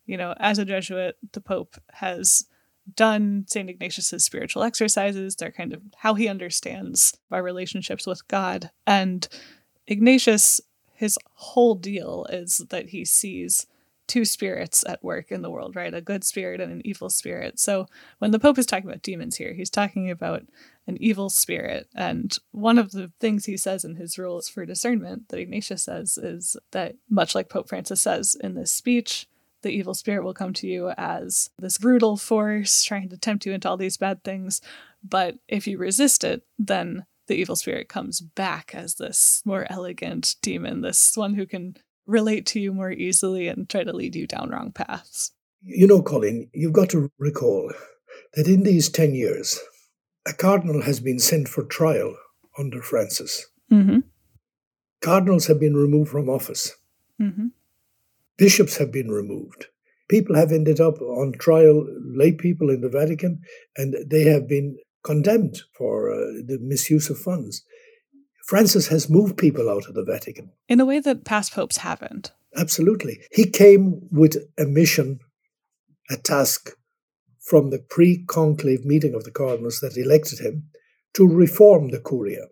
you 0.06 0.16
know, 0.16 0.34
as 0.38 0.58
a 0.58 0.64
Jesuit, 0.64 1.16
the 1.32 1.40
Pope 1.40 1.76
has 1.92 2.46
done 2.96 3.46
St. 3.48 3.70
Ignatius's 3.70 4.24
spiritual 4.24 4.62
exercises. 4.62 5.36
They're 5.36 5.50
kind 5.50 5.72
of 5.72 5.80
how 5.96 6.14
he 6.14 6.28
understands 6.28 7.16
our 7.30 7.42
relationships 7.42 8.06
with 8.06 8.26
God. 8.28 8.70
And 8.86 9.26
Ignatius, 9.86 10.60
his 10.92 11.18
whole 11.34 11.74
deal 11.74 12.26
is 12.28 12.58
that 12.68 12.90
he 12.90 13.04
sees 13.06 13.66
two 14.06 14.24
spirits 14.24 14.84
at 14.86 15.02
work 15.02 15.30
in 15.30 15.42
the 15.42 15.50
world, 15.50 15.76
right? 15.76 15.94
A 15.94 16.00
good 16.00 16.24
spirit 16.24 16.60
and 16.60 16.72
an 16.72 16.82
evil 16.84 17.08
spirit. 17.08 17.58
So 17.58 17.86
when 18.18 18.30
the 18.30 18.38
Pope 18.38 18.58
is 18.58 18.66
talking 18.66 18.88
about 18.88 19.02
demons 19.02 19.36
here, 19.36 19.54
he's 19.54 19.70
talking 19.70 20.10
about 20.10 20.44
an 20.86 20.96
evil 21.00 21.30
spirit. 21.30 21.88
And 21.94 22.36
one 22.50 22.78
of 22.78 22.92
the 22.92 23.10
things 23.20 23.46
he 23.46 23.56
says 23.56 23.84
in 23.84 23.96
his 23.96 24.18
rules 24.18 24.48
for 24.48 24.66
discernment 24.66 25.28
that 25.28 25.38
Ignatius 25.38 25.84
says 25.84 26.18
is 26.18 26.56
that, 26.72 26.96
much 27.08 27.34
like 27.34 27.48
Pope 27.48 27.68
Francis 27.68 28.02
says 28.02 28.36
in 28.40 28.54
this 28.54 28.72
speech, 28.72 29.26
the 29.62 29.70
evil 29.70 29.94
spirit 29.94 30.22
will 30.24 30.34
come 30.34 30.52
to 30.52 30.66
you 30.66 30.90
as 30.98 31.50
this 31.58 31.78
brutal 31.78 32.18
force 32.18 32.84
trying 32.84 33.08
to 33.08 33.16
tempt 33.16 33.46
you 33.46 33.52
into 33.52 33.68
all 33.68 33.78
these 33.78 33.96
bad 33.96 34.22
things. 34.22 34.60
But 35.02 35.36
if 35.48 35.66
you 35.66 35.78
resist 35.78 36.22
it, 36.22 36.42
then 36.58 37.06
the 37.26 37.36
evil 37.36 37.56
spirit 37.56 37.88
comes 37.88 38.20
back 38.20 38.72
as 38.74 38.96
this 38.96 39.42
more 39.46 39.66
elegant 39.70 40.36
demon, 40.42 40.82
this 40.82 41.16
one 41.16 41.34
who 41.34 41.46
can 41.46 41.76
relate 42.06 42.46
to 42.46 42.60
you 42.60 42.72
more 42.72 42.90
easily 42.90 43.48
and 43.48 43.68
try 43.68 43.84
to 43.84 43.92
lead 43.92 44.14
you 44.14 44.26
down 44.26 44.50
wrong 44.50 44.72
paths. 44.72 45.32
You 45.62 45.86
know, 45.86 46.02
Colleen, 46.02 46.50
you've 46.52 46.72
got 46.72 46.90
to 46.90 47.10
recall 47.18 47.72
that 48.34 48.46
in 48.46 48.62
these 48.62 48.88
10 48.88 49.14
years, 49.14 49.58
a 50.26 50.32
cardinal 50.32 50.82
has 50.82 51.00
been 51.00 51.18
sent 51.18 51.48
for 51.48 51.64
trial 51.64 52.16
under 52.58 52.82
Francis. 52.82 53.46
Mm-hmm. 53.72 54.00
Cardinals 55.02 55.46
have 55.46 55.60
been 55.60 55.74
removed 55.74 56.10
from 56.10 56.28
office. 56.28 56.74
Mm-hmm. 57.20 57.48
Bishops 58.36 58.76
have 58.78 58.92
been 58.92 59.10
removed. 59.10 59.66
People 60.08 60.36
have 60.36 60.52
ended 60.52 60.80
up 60.80 61.00
on 61.00 61.32
trial, 61.32 61.86
lay 62.02 62.32
people 62.32 62.70
in 62.70 62.80
the 62.80 62.88
Vatican, 62.88 63.40
and 63.76 63.94
they 64.06 64.24
have 64.24 64.48
been 64.48 64.76
condemned 65.02 65.60
for 65.76 66.10
uh, 66.10 66.42
the 66.46 66.58
misuse 66.60 67.08
of 67.10 67.18
funds. 67.18 67.64
Francis 68.46 68.88
has 68.88 69.08
moved 69.08 69.38
people 69.38 69.70
out 69.70 69.88
of 69.88 69.94
the 69.94 70.04
Vatican. 70.04 70.50
In 70.68 70.80
a 70.80 70.84
way 70.84 71.00
that 71.00 71.24
past 71.24 71.54
popes 71.54 71.78
haven't. 71.78 72.32
Absolutely. 72.56 73.20
He 73.32 73.48
came 73.48 74.06
with 74.10 74.36
a 74.58 74.64
mission, 74.64 75.20
a 76.10 76.16
task 76.16 76.76
from 77.40 77.70
the 77.70 77.78
pre 77.78 78.24
conclave 78.26 78.84
meeting 78.84 79.14
of 79.14 79.24
the 79.24 79.30
cardinals 79.30 79.80
that 79.80 79.96
elected 79.96 80.40
him 80.40 80.64
to 81.14 81.26
reform 81.26 81.88
the 81.88 82.00
Curia. 82.00 82.46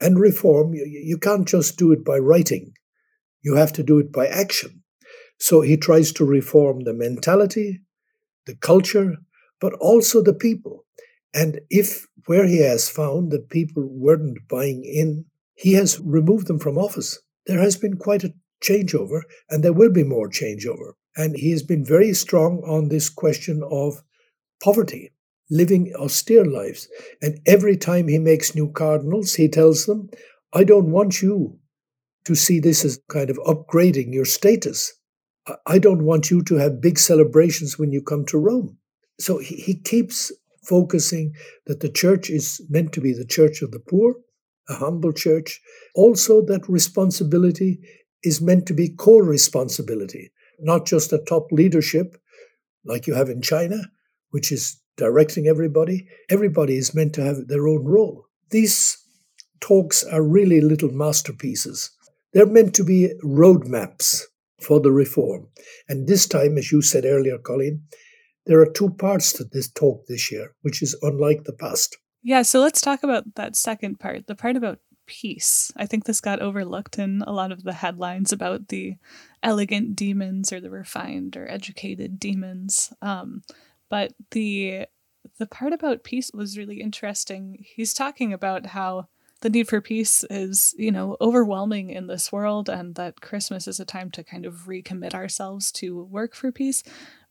And 0.00 0.18
reform, 0.18 0.74
you, 0.74 0.84
you 0.84 1.18
can't 1.18 1.46
just 1.46 1.76
do 1.76 1.92
it 1.92 2.04
by 2.04 2.18
writing, 2.18 2.72
you 3.42 3.54
have 3.54 3.72
to 3.74 3.82
do 3.82 3.98
it 3.98 4.12
by 4.12 4.26
action. 4.26 4.82
So 5.38 5.60
he 5.60 5.76
tries 5.76 6.12
to 6.12 6.24
reform 6.24 6.80
the 6.80 6.94
mentality, 6.94 7.82
the 8.46 8.56
culture, 8.56 9.16
but 9.60 9.72
also 9.74 10.22
the 10.22 10.34
people. 10.34 10.84
And 11.34 11.60
if 11.68 12.06
where 12.26 12.46
he 12.46 12.58
has 12.58 12.88
found 12.88 13.32
that 13.32 13.50
people 13.50 13.86
weren't 13.86 14.38
buying 14.48 14.84
in, 14.84 15.26
he 15.54 15.74
has 15.74 16.00
removed 16.00 16.46
them 16.46 16.58
from 16.58 16.78
office. 16.78 17.18
There 17.46 17.60
has 17.60 17.76
been 17.76 17.96
quite 17.96 18.24
a 18.24 18.32
changeover, 18.62 19.22
and 19.50 19.62
there 19.62 19.72
will 19.72 19.90
be 19.90 20.04
more 20.04 20.28
changeover. 20.28 20.92
And 21.16 21.36
he 21.36 21.50
has 21.50 21.62
been 21.62 21.84
very 21.84 22.14
strong 22.14 22.62
on 22.66 22.88
this 22.88 23.10
question 23.10 23.62
of 23.70 24.02
poverty, 24.62 25.12
living 25.50 25.92
austere 25.94 26.44
lives. 26.44 26.88
And 27.20 27.40
every 27.46 27.76
time 27.76 28.08
he 28.08 28.18
makes 28.18 28.54
new 28.54 28.70
cardinals, 28.70 29.34
he 29.34 29.48
tells 29.48 29.86
them, 29.86 30.08
I 30.52 30.64
don't 30.64 30.90
want 30.90 31.20
you 31.20 31.58
to 32.24 32.34
see 32.34 32.58
this 32.60 32.84
as 32.84 33.00
kind 33.08 33.28
of 33.28 33.38
upgrading 33.38 34.14
your 34.14 34.24
status. 34.24 34.94
I 35.66 35.78
don't 35.78 36.04
want 36.04 36.30
you 36.30 36.42
to 36.44 36.54
have 36.56 36.80
big 36.80 36.98
celebrations 36.98 37.78
when 37.78 37.92
you 37.92 38.00
come 38.00 38.24
to 38.26 38.38
Rome. 38.38 38.78
So 39.20 39.38
he, 39.38 39.74
keeps 39.74 40.32
focusing 40.66 41.34
that 41.66 41.80
the 41.80 41.88
church 41.88 42.30
is 42.30 42.60
meant 42.68 42.92
to 42.92 43.00
be 43.00 43.12
the 43.12 43.26
church 43.26 43.62
of 43.62 43.70
the 43.70 43.78
poor, 43.80 44.16
a 44.68 44.74
humble 44.74 45.12
church. 45.12 45.60
Also, 45.94 46.44
that 46.46 46.68
responsibility 46.68 47.80
is 48.22 48.40
meant 48.40 48.66
to 48.66 48.74
be 48.74 48.88
core 48.88 49.24
responsibility, 49.24 50.32
not 50.60 50.86
just 50.86 51.12
a 51.12 51.18
top 51.18 51.52
leadership 51.52 52.16
like 52.84 53.06
you 53.06 53.14
have 53.14 53.28
in 53.28 53.42
China, 53.42 53.76
which 54.30 54.50
is 54.50 54.80
directing 54.96 55.46
everybody. 55.46 56.06
Everybody 56.30 56.76
is 56.76 56.94
meant 56.94 57.14
to 57.14 57.24
have 57.24 57.48
their 57.48 57.68
own 57.68 57.84
role. 57.84 58.26
These 58.50 58.98
talks 59.60 60.04
are 60.04 60.22
really 60.22 60.60
little 60.60 60.90
masterpieces. 60.90 61.90
They're 62.32 62.46
meant 62.46 62.74
to 62.74 62.84
be 62.84 63.12
roadmaps 63.22 64.22
for 64.60 64.80
the 64.80 64.92
reform. 64.92 65.48
And 65.88 66.06
this 66.06 66.26
time, 66.26 66.58
as 66.58 66.72
you 66.72 66.82
said 66.82 67.04
earlier, 67.04 67.38
Colleen, 67.38 67.82
there 68.46 68.60
are 68.60 68.70
two 68.70 68.90
parts 68.90 69.32
to 69.34 69.44
this 69.44 69.70
talk 69.70 70.06
this 70.06 70.30
year, 70.30 70.54
which 70.62 70.82
is 70.82 70.96
unlike 71.02 71.44
the 71.44 71.52
past. 71.52 71.96
Yeah, 72.22 72.42
so 72.42 72.60
let's 72.60 72.80
talk 72.80 73.02
about 73.02 73.34
that 73.34 73.56
second 73.56 74.00
part, 74.00 74.26
the 74.26 74.34
part 74.34 74.56
about 74.56 74.78
peace. 75.06 75.70
I 75.76 75.86
think 75.86 76.04
this 76.04 76.20
got 76.20 76.40
overlooked 76.40 76.98
in 76.98 77.22
a 77.26 77.32
lot 77.32 77.52
of 77.52 77.62
the 77.62 77.74
headlines 77.74 78.32
about 78.32 78.68
the 78.68 78.94
elegant 79.42 79.96
demons 79.96 80.52
or 80.52 80.60
the 80.60 80.70
refined 80.70 81.36
or 81.36 81.50
educated 81.50 82.18
demons. 82.18 82.92
Um, 83.02 83.42
but 83.90 84.12
the 84.30 84.86
the 85.38 85.46
part 85.46 85.72
about 85.72 86.04
peace 86.04 86.30
was 86.34 86.58
really 86.58 86.80
interesting. 86.80 87.58
He's 87.60 87.94
talking 87.94 88.32
about 88.32 88.66
how 88.66 89.08
the 89.40 89.50
need 89.50 89.68
for 89.68 89.80
peace 89.80 90.24
is, 90.30 90.74
you 90.78 90.90
know, 90.90 91.16
overwhelming 91.20 91.90
in 91.90 92.06
this 92.06 92.32
world 92.32 92.68
and 92.68 92.94
that 92.94 93.20
Christmas 93.20 93.66
is 93.66 93.80
a 93.80 93.84
time 93.84 94.10
to 94.12 94.24
kind 94.24 94.46
of 94.46 94.66
recommit 94.66 95.14
ourselves 95.14 95.70
to 95.72 96.04
work 96.04 96.34
for 96.34 96.50
peace. 96.52 96.82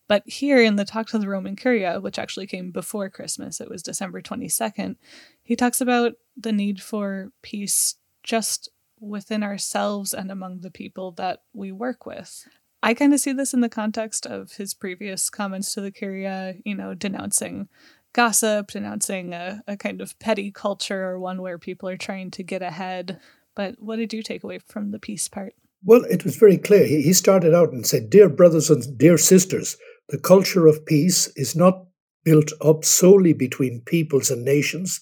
But 0.07 0.23
here 0.25 0.61
in 0.61 0.75
the 0.75 0.85
Talk 0.85 1.07
to 1.07 1.17
the 1.17 1.29
Roman 1.29 1.55
Curia, 1.55 1.99
which 1.99 2.19
actually 2.19 2.47
came 2.47 2.71
before 2.71 3.09
Christmas, 3.09 3.61
it 3.61 3.69
was 3.69 3.81
December 3.81 4.21
22nd, 4.21 4.95
he 5.41 5.55
talks 5.55 5.81
about 5.81 6.13
the 6.35 6.51
need 6.51 6.81
for 6.81 7.31
peace 7.41 7.95
just 8.21 8.69
within 8.99 9.43
ourselves 9.43 10.13
and 10.13 10.31
among 10.31 10.61
the 10.61 10.71
people 10.71 11.11
that 11.11 11.41
we 11.53 11.71
work 11.71 12.05
with. 12.05 12.47
I 12.81 12.93
kind 12.93 13.13
of 13.13 13.19
see 13.19 13.31
this 13.31 13.53
in 13.53 13.61
the 13.61 13.69
context 13.69 14.25
of 14.25 14.53
his 14.53 14.73
previous 14.73 15.29
comments 15.29 15.73
to 15.73 15.81
the 15.81 15.91
Curia, 15.91 16.55
you 16.65 16.75
know, 16.75 16.93
denouncing 16.93 17.69
gossip, 18.11 18.71
denouncing 18.71 19.33
a, 19.33 19.63
a 19.67 19.77
kind 19.77 20.01
of 20.01 20.17
petty 20.19 20.51
culture 20.51 21.05
or 21.05 21.19
one 21.19 21.41
where 21.41 21.57
people 21.57 21.87
are 21.89 21.97
trying 21.97 22.29
to 22.31 22.43
get 22.43 22.61
ahead. 22.61 23.19
But 23.55 23.75
what 23.79 23.97
did 23.97 24.13
you 24.13 24.21
take 24.21 24.43
away 24.43 24.59
from 24.59 24.91
the 24.91 24.99
peace 24.99 25.27
part? 25.27 25.55
Well, 25.85 26.03
it 26.05 26.23
was 26.23 26.37
very 26.37 26.57
clear. 26.57 26.85
He, 26.85 27.01
he 27.01 27.13
started 27.13 27.53
out 27.53 27.71
and 27.71 27.85
said, 27.85 28.09
Dear 28.09 28.29
brothers 28.29 28.69
and 28.69 28.97
dear 28.97 29.17
sisters, 29.17 29.77
the 30.09 30.19
culture 30.19 30.67
of 30.67 30.85
peace 30.85 31.27
is 31.35 31.55
not 31.55 31.85
built 32.23 32.51
up 32.61 32.85
solely 32.85 33.33
between 33.33 33.81
peoples 33.85 34.29
and 34.29 34.43
nations. 34.43 35.01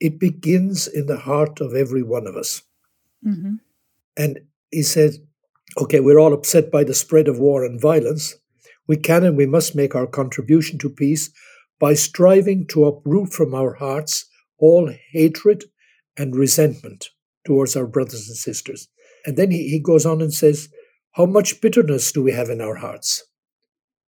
It 0.00 0.18
begins 0.18 0.86
in 0.86 1.06
the 1.06 1.18
heart 1.18 1.60
of 1.60 1.74
every 1.74 2.02
one 2.02 2.26
of 2.26 2.36
us. 2.36 2.62
Mm-hmm. 3.26 3.54
And 4.16 4.40
he 4.70 4.82
said, 4.82 5.14
okay, 5.76 6.00
we're 6.00 6.18
all 6.18 6.32
upset 6.32 6.70
by 6.70 6.84
the 6.84 6.94
spread 6.94 7.28
of 7.28 7.38
war 7.38 7.64
and 7.64 7.80
violence. 7.80 8.34
We 8.86 8.96
can 8.96 9.24
and 9.24 9.36
we 9.36 9.46
must 9.46 9.76
make 9.76 9.94
our 9.94 10.06
contribution 10.06 10.78
to 10.78 10.90
peace 10.90 11.30
by 11.78 11.94
striving 11.94 12.66
to 12.68 12.86
uproot 12.86 13.32
from 13.32 13.54
our 13.54 13.74
hearts 13.74 14.24
all 14.58 14.92
hatred 15.12 15.64
and 16.16 16.34
resentment 16.34 17.10
towards 17.46 17.76
our 17.76 17.86
brothers 17.86 18.28
and 18.28 18.36
sisters. 18.36 18.88
And 19.24 19.36
then 19.36 19.50
he, 19.50 19.68
he 19.68 19.78
goes 19.78 20.04
on 20.04 20.20
and 20.20 20.32
says, 20.32 20.68
How 21.12 21.26
much 21.26 21.60
bitterness 21.60 22.10
do 22.10 22.22
we 22.22 22.32
have 22.32 22.50
in 22.50 22.60
our 22.60 22.76
hearts? 22.76 23.24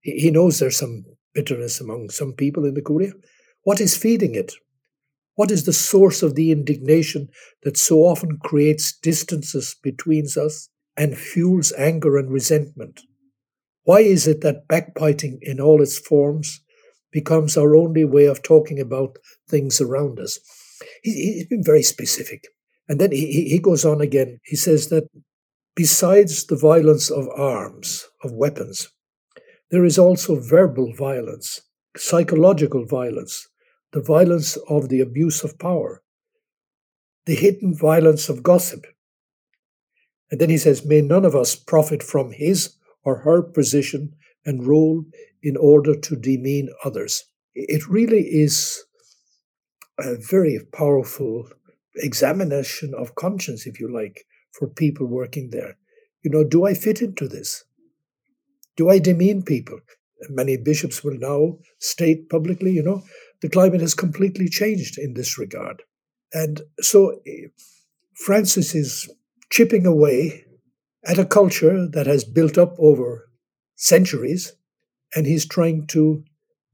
He 0.02 0.30
knows 0.30 0.58
there's 0.58 0.78
some 0.78 1.04
bitterness 1.34 1.80
among 1.80 2.10
some 2.10 2.32
people 2.32 2.64
in 2.64 2.74
the 2.74 2.82
Curia. 2.82 3.12
What 3.62 3.80
is 3.80 3.96
feeding 3.96 4.34
it? 4.34 4.52
What 5.34 5.50
is 5.50 5.64
the 5.64 5.72
source 5.72 6.22
of 6.22 6.34
the 6.34 6.50
indignation 6.50 7.28
that 7.62 7.76
so 7.76 8.00
often 8.00 8.38
creates 8.38 8.96
distances 8.98 9.76
between 9.82 10.26
us 10.36 10.68
and 10.96 11.16
fuels 11.16 11.72
anger 11.78 12.18
and 12.18 12.30
resentment? 12.30 13.00
Why 13.84 14.00
is 14.00 14.26
it 14.26 14.40
that 14.42 14.68
backbiting 14.68 15.38
in 15.42 15.60
all 15.60 15.80
its 15.82 15.98
forms 15.98 16.60
becomes 17.12 17.56
our 17.56 17.74
only 17.74 18.04
way 18.04 18.26
of 18.26 18.42
talking 18.42 18.78
about 18.78 19.16
things 19.48 19.80
around 19.80 20.18
us? 20.20 20.38
He, 21.02 21.38
has 21.38 21.46
been 21.46 21.64
very 21.64 21.82
specific. 21.82 22.44
And 22.88 23.00
then 23.00 23.12
he, 23.12 23.48
he 23.48 23.58
goes 23.58 23.84
on 23.84 24.00
again. 24.00 24.40
He 24.44 24.56
says 24.56 24.88
that 24.88 25.08
besides 25.74 26.46
the 26.46 26.56
violence 26.56 27.10
of 27.10 27.28
arms, 27.36 28.06
of 28.22 28.32
weapons, 28.32 28.90
there 29.70 29.84
is 29.84 29.98
also 29.98 30.40
verbal 30.40 30.92
violence, 30.92 31.62
psychological 31.96 32.84
violence, 32.84 33.48
the 33.92 34.02
violence 34.02 34.56
of 34.68 34.88
the 34.88 35.00
abuse 35.00 35.44
of 35.44 35.58
power, 35.58 36.02
the 37.26 37.34
hidden 37.34 37.74
violence 37.74 38.28
of 38.28 38.42
gossip. 38.42 38.86
And 40.30 40.40
then 40.40 40.50
he 40.50 40.58
says, 40.58 40.84
May 40.84 41.00
none 41.00 41.24
of 41.24 41.36
us 41.36 41.54
profit 41.54 42.02
from 42.02 42.32
his 42.32 42.76
or 43.04 43.18
her 43.18 43.42
position 43.42 44.14
and 44.44 44.66
role 44.66 45.04
in 45.42 45.56
order 45.56 45.98
to 45.98 46.16
demean 46.16 46.68
others. 46.84 47.24
It 47.54 47.88
really 47.88 48.22
is 48.22 48.84
a 49.98 50.16
very 50.16 50.58
powerful 50.72 51.48
examination 51.96 52.94
of 52.96 53.14
conscience, 53.14 53.66
if 53.66 53.80
you 53.80 53.92
like, 53.92 54.24
for 54.52 54.68
people 54.68 55.06
working 55.06 55.50
there. 55.50 55.76
You 56.22 56.30
know, 56.30 56.44
do 56.44 56.64
I 56.64 56.74
fit 56.74 57.02
into 57.02 57.28
this? 57.28 57.64
Do 58.80 58.88
I 58.88 58.98
demean 58.98 59.42
people? 59.42 59.78
Many 60.30 60.56
bishops 60.56 61.04
will 61.04 61.18
now 61.18 61.58
state 61.80 62.30
publicly, 62.30 62.72
you 62.72 62.82
know, 62.82 63.02
the 63.42 63.50
climate 63.50 63.82
has 63.82 63.92
completely 63.92 64.48
changed 64.48 64.96
in 64.96 65.12
this 65.12 65.36
regard. 65.36 65.82
And 66.32 66.62
so 66.80 67.20
eh, 67.26 67.48
Francis 68.14 68.74
is 68.74 69.06
chipping 69.50 69.84
away 69.84 70.46
at 71.04 71.18
a 71.18 71.26
culture 71.26 71.86
that 71.88 72.06
has 72.06 72.24
built 72.24 72.56
up 72.56 72.74
over 72.78 73.28
centuries, 73.76 74.54
and 75.14 75.26
he's 75.26 75.44
trying 75.44 75.86
to 75.88 76.24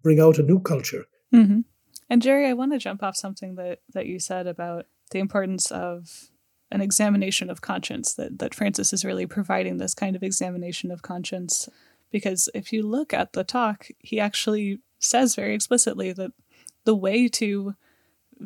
bring 0.05 0.21
out 0.21 0.39
a 0.39 0.45
new 0.45 0.61
culture. 0.61 1.07
Mm-hmm. 1.35 1.63
And 2.09 2.23
Jerry, 2.23 2.47
I 2.47 2.53
want 2.53 2.73
to 2.73 2.79
jump 2.79 3.03
off 3.03 3.17
something 3.17 3.57
that, 3.57 3.81
that 3.95 4.07
you 4.07 4.21
said 4.21 4.47
about 4.47 4.87
the 5.11 5.19
importance 5.19 5.73
of 5.73 6.31
an 6.71 6.81
examination 6.81 7.51
of 7.51 7.63
conscience, 7.63 8.15
that, 8.15 8.39
that 8.39 8.55
Francis 8.55 8.93
is 8.93 9.05
really 9.05 9.27
providing 9.27 9.79
this 9.79 9.93
kind 9.93 10.15
of 10.15 10.23
examination 10.23 10.93
of 10.93 11.03
conscience 11.03 11.69
because 12.11 12.49
if 12.55 12.73
you 12.73 12.83
look 12.83 13.13
at 13.13 13.33
the 13.33 13.45
talk, 13.45 13.89
he 13.99 14.21
actually 14.21 14.81
says 14.99 15.35
very 15.35 15.55
explicitly 15.55 16.13
that 16.13 16.33
the 16.85 16.95
way 16.95 17.29
to 17.29 17.75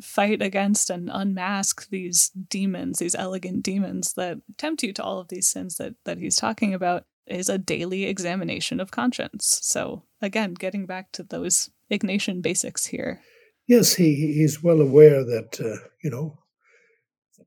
fight 0.01 0.41
against 0.41 0.89
and 0.91 1.11
unmask 1.13 1.89
these 1.91 2.31
demons, 2.31 2.99
these 2.99 3.15
elegant 3.15 3.63
demons 3.63 4.15
that 4.15 4.39
tempt 4.57 4.83
you 4.83 4.93
to 4.93 5.03
all 5.03 5.19
of 5.19 5.29
these 5.29 5.49
sins 5.49 5.77
that, 5.77 5.95
that 6.05 6.19
he's 6.19 6.37
talking 6.37 6.75
about, 6.75 7.05
is 7.27 7.49
a 7.49 7.59
daily 7.59 8.05
examination 8.05 8.81
of 8.81 8.91
conscience. 8.91 9.61
So, 9.63 10.05
again, 10.21 10.55
getting 10.55 10.87
back 10.87 11.13
to 11.13 11.23
those 11.23 11.71
Ignatian 11.91 12.43
basics 12.43 12.87
here. 12.87 13.21
Yes, 13.67 13.95
he, 13.95 14.15
he's 14.15 14.63
well 14.63 14.81
aware 14.81 15.25
that, 15.25 15.61
uh, 15.61 15.87
you 16.03 16.11
know, 16.11 16.39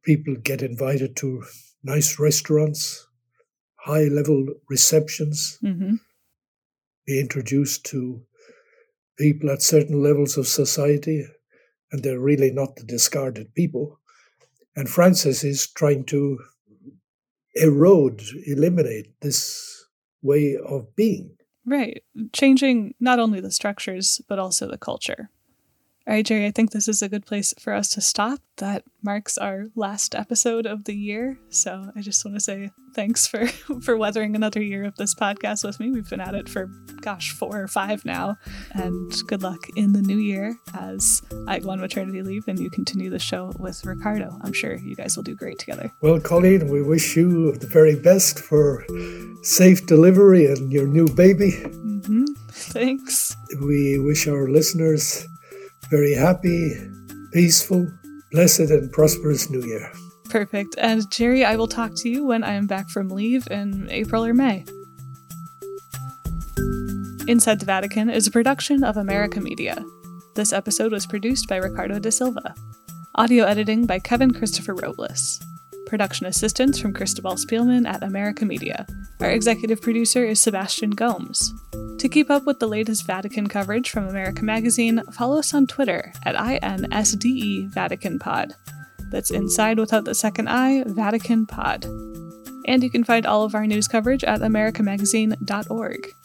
people 0.04 0.36
get 0.42 0.62
invited 0.62 1.16
to 1.18 1.44
nice 1.84 2.20
restaurants, 2.20 3.08
high 3.84 4.06
level 4.06 4.46
receptions, 4.70 5.58
Mm-hmm. 5.64 5.96
be 7.06 7.20
introduced 7.20 7.86
to 7.86 8.22
people 9.18 9.50
at 9.50 9.62
certain 9.62 10.02
levels 10.02 10.38
of 10.38 10.48
society, 10.48 11.26
and 11.92 12.02
they're 12.04 12.20
really 12.20 12.52
not 12.52 12.76
the 12.76 12.84
discarded 12.84 13.54
people. 13.54 14.00
And 14.76 14.90
Francis 14.90 15.44
is 15.44 15.68
trying 15.68 16.06
to 16.06 16.40
erode, 17.56 18.24
eliminate 18.48 19.08
this 19.22 19.86
way 20.22 20.58
of 20.58 20.96
being. 20.96 21.36
Right. 21.66 22.04
Changing 22.34 22.96
not 23.00 23.20
only 23.20 23.40
the 23.40 23.52
structures, 23.52 24.22
but 24.28 24.40
also 24.40 24.68
the 24.68 24.78
culture. 24.78 25.30
All 26.06 26.14
right, 26.14 26.26
Jerry, 26.26 26.46
I 26.46 26.52
think 26.52 26.72
this 26.72 26.90
is 26.90 27.02
a 27.02 27.08
good 27.08 27.26
place 27.26 27.54
for 27.58 27.72
us 27.72 27.88
to 27.92 28.02
stop. 28.02 28.40
That 28.58 28.84
marks 29.02 29.38
our 29.38 29.68
last 29.74 30.14
episode 30.16 30.66
of 30.66 30.84
the 30.84 30.94
year. 30.94 31.40
So 31.48 31.92
I 31.96 32.02
just 32.02 32.26
want 32.26 32.36
to 32.36 32.42
say 32.42 32.72
thanks 32.94 33.26
for, 33.26 33.48
for 33.82 33.96
weathering 33.96 34.36
another 34.36 34.62
year 34.62 34.84
of 34.84 34.98
this 34.98 35.16
podcast 35.16 35.64
with 35.64 35.80
me. 35.80 35.92
We've 35.92 36.10
been 36.10 36.20
at 36.20 36.36
it 36.36 36.50
for, 36.50 36.66
gosh, 37.00 37.32
four 37.32 37.58
or 37.58 37.70
five 37.70 38.04
now. 38.04 38.36
And 38.74 39.14
good 39.28 39.44
luck 39.44 39.60
in 39.78 39.94
the 39.94 40.02
new 40.02 40.18
year 40.18 40.58
as 40.78 41.22
I 41.48 41.60
go 41.60 41.70
on 41.70 41.80
maternity 41.80 42.22
leave 42.22 42.50
and 42.50 42.60
you 42.60 42.70
continue 42.70 43.10
the 43.10 43.18
show 43.18 43.54
with 43.58 43.86
Ricardo. 43.86 44.38
I'm 44.44 44.54
sure 44.54 44.76
you 44.76 44.98
guys 44.98 45.16
will 45.16 45.24
do 45.24 45.36
great 45.36 45.58
together. 45.58 45.90
Well, 46.02 46.20
Colleen, 46.20 46.68
we 46.68 46.82
wish 46.82 47.16
you 47.16 47.54
the 47.54 47.68
very 47.68 47.96
best 47.96 48.40
for 48.40 48.86
safe 49.42 49.86
delivery 49.86 50.48
and 50.48 50.70
your 50.70 50.86
new 50.86 51.08
baby. 51.08 51.52
hmm 51.52 52.26
Thanks. 52.50 53.38
We 53.62 54.00
wish 54.00 54.28
our 54.28 54.50
listeners 54.50 55.26
very 55.94 56.16
happy, 56.16 56.74
peaceful, 57.34 57.88
blessed, 58.32 58.72
and 58.72 58.92
prosperous 58.92 59.52
New 59.52 59.64
Year. 59.64 59.92
Perfect. 60.28 60.74
And 60.80 61.08
Jerry, 61.12 61.46
I 61.46 61.56
will 61.56 61.68
talk 61.68 61.92
to 61.98 62.10
you 62.10 62.26
when 62.26 62.44
I 62.44 62.54
am 62.54 62.66
back 62.66 62.90
from 62.90 63.10
leave 63.10 63.48
in 63.52 63.88
April 63.92 64.26
or 64.26 64.34
May. 64.34 64.66
Inside 67.28 67.60
the 67.60 67.68
Vatican 67.68 68.10
is 68.10 68.26
a 68.26 68.32
production 68.32 68.84
of 68.84 68.98
America 68.98 69.40
Media. 69.40 69.86
This 70.34 70.52
episode 70.52 70.92
was 70.92 71.06
produced 71.06 71.48
by 71.48 71.58
Ricardo 71.58 72.00
da 72.00 72.10
Silva. 72.10 72.56
Audio 73.14 73.46
editing 73.46 73.86
by 73.86 74.00
Kevin 74.00 74.34
Christopher 74.34 74.74
Robles. 74.74 75.40
Production 75.94 76.26
assistance 76.26 76.80
from 76.80 76.92
Cristobal 76.92 77.34
Spielman 77.34 77.88
at 77.88 78.02
America 78.02 78.48
Media. 78.48 78.88
Our 79.20 79.30
executive 79.30 79.80
producer 79.80 80.26
is 80.26 80.42
Sebastian 80.42 80.90
Gomes. 80.90 81.54
To 82.00 82.10
keep 82.10 82.32
up 82.32 82.48
with 82.48 82.58
the 82.58 82.68
latest 82.68 83.06
Vatican 83.06 83.46
coverage 83.46 83.92
from 83.92 84.08
America 84.08 84.44
Magazine, 84.44 85.04
follow 85.12 85.38
us 85.38 85.54
on 85.54 85.68
Twitter 85.68 86.12
at 86.24 86.34
INSDE 86.36 87.68
Vatican 87.68 88.18
Pod. 88.18 88.56
That's 89.12 89.30
inside 89.30 89.78
without 89.78 90.06
the 90.06 90.16
second 90.16 90.48
I, 90.48 90.84
Vatican 90.88 91.46
Pod. 91.46 91.86
And 92.66 92.82
you 92.82 92.90
can 92.90 93.04
find 93.04 93.28
all 93.28 93.44
of 93.44 93.54
our 93.54 93.68
news 93.68 93.88
coverage 93.88 94.24
at 94.24 94.42
americamagazine.org. 94.42 96.16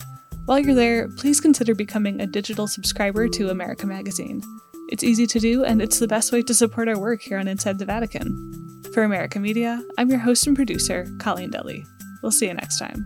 While 0.47 0.59
you're 0.61 0.75
there, 0.75 1.09
please 1.11 1.43
consider 1.43 1.75
becoming 1.75 2.23
a 2.23 2.27
digital 2.27 2.69
subscriber 2.69 3.29
to 3.29 3.51
America 3.51 3.87
Magazine. 3.87 4.43
It's 4.91 5.05
easy 5.05 5.27
to 5.27 5.39
do, 5.39 5.65
and 5.65 5.83
it's 5.83 5.99
the 5.99 6.09
best 6.09 6.33
way 6.33 6.41
to 6.43 6.55
support 6.55 6.89
our 6.89 6.99
work 6.99 7.21
here 7.21 7.39
on 7.39 7.47
Inside 7.47 7.79
the 7.79 7.85
Vatican. 7.85 8.83
For 8.95 9.03
America 9.03 9.39
Media, 9.39 9.83
I'm 9.99 10.09
your 10.09 10.21
host 10.21 10.47
and 10.47 10.57
producer, 10.57 11.07
Colleen 11.21 11.51
Dulle. 11.51 11.85
We'll 12.23 12.33
see 12.33 12.47
you 12.47 12.55
next 12.55 12.79
time. 12.79 13.05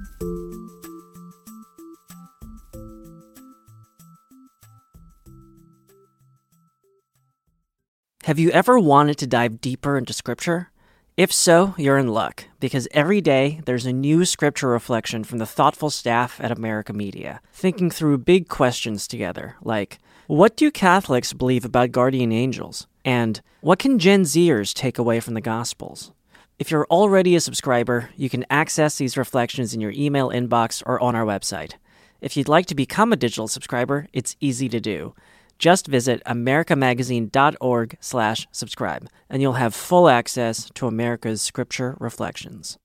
Have 8.25 8.39
you 8.39 8.51
ever 8.51 8.79
wanted 8.79 9.19
to 9.19 9.27
dive 9.27 9.61
deeper 9.61 9.99
into 9.99 10.13
Scripture? 10.13 10.71
If 11.17 11.33
so, 11.33 11.75
you're 11.77 11.99
in 11.99 12.07
luck, 12.07 12.45
because 12.61 12.87
every 12.93 13.21
day 13.21 13.61
there's 13.67 13.87
a 13.87 13.93
new 13.93 14.25
Scripture 14.25 14.69
reflection 14.69 15.25
from 15.25 15.39
the 15.39 15.47
thoughtful 15.47 15.91
staff 15.91 16.41
at 16.41 16.53
America 16.53 16.93
Media, 16.93 17.41
thinking 17.53 17.91
through 17.91 18.19
big 18.19 18.49
questions 18.49 19.09
together, 19.09 19.57
like 19.63 19.99
what 20.33 20.57
do 20.57 20.71
Catholics 20.71 21.35
believe 21.35 21.63
about 21.63 21.93
guardian 21.93 22.33
angels? 22.33 22.87
And 23.05 23.43
what 23.61 23.79
can 23.79 23.99
Gen 23.99 24.23
Zers 24.23 24.73
take 24.73 24.97
away 24.97 25.21
from 25.21 25.35
the 25.35 25.43
Gospels? 25.43 26.11
If 26.59 26.71
you're 26.71 26.87
already 26.87 27.37
a 27.37 27.41
subscriber, 27.41 28.09
you 28.17 28.31
can 28.31 28.47
access 28.49 28.97
these 28.97 29.19
reflections 29.19 29.75
in 29.75 29.83
your 29.83 29.93
email 29.95 30.31
inbox 30.31 30.83
or 30.87 30.99
on 31.03 31.15
our 31.15 31.27
website. 31.27 31.75
If 32.23 32.35
you'd 32.35 32.49
like 32.49 32.65
to 32.69 32.75
become 32.75 33.13
a 33.13 33.17
digital 33.17 33.47
subscriber, 33.47 34.07
it's 34.15 34.37
easy 34.41 34.71
to 34.71 34.81
do. 34.81 35.15
Just 35.59 35.87
visit 35.87 36.23
americamagazine.org 36.25 37.99
slash 38.01 38.49
subscribe, 38.53 39.11
and 39.29 39.43
you'll 39.43 39.53
have 39.61 39.75
full 39.75 40.09
access 40.09 40.71
to 40.77 40.87
America's 40.87 41.43
scripture 41.43 41.95
reflections. 42.01 42.79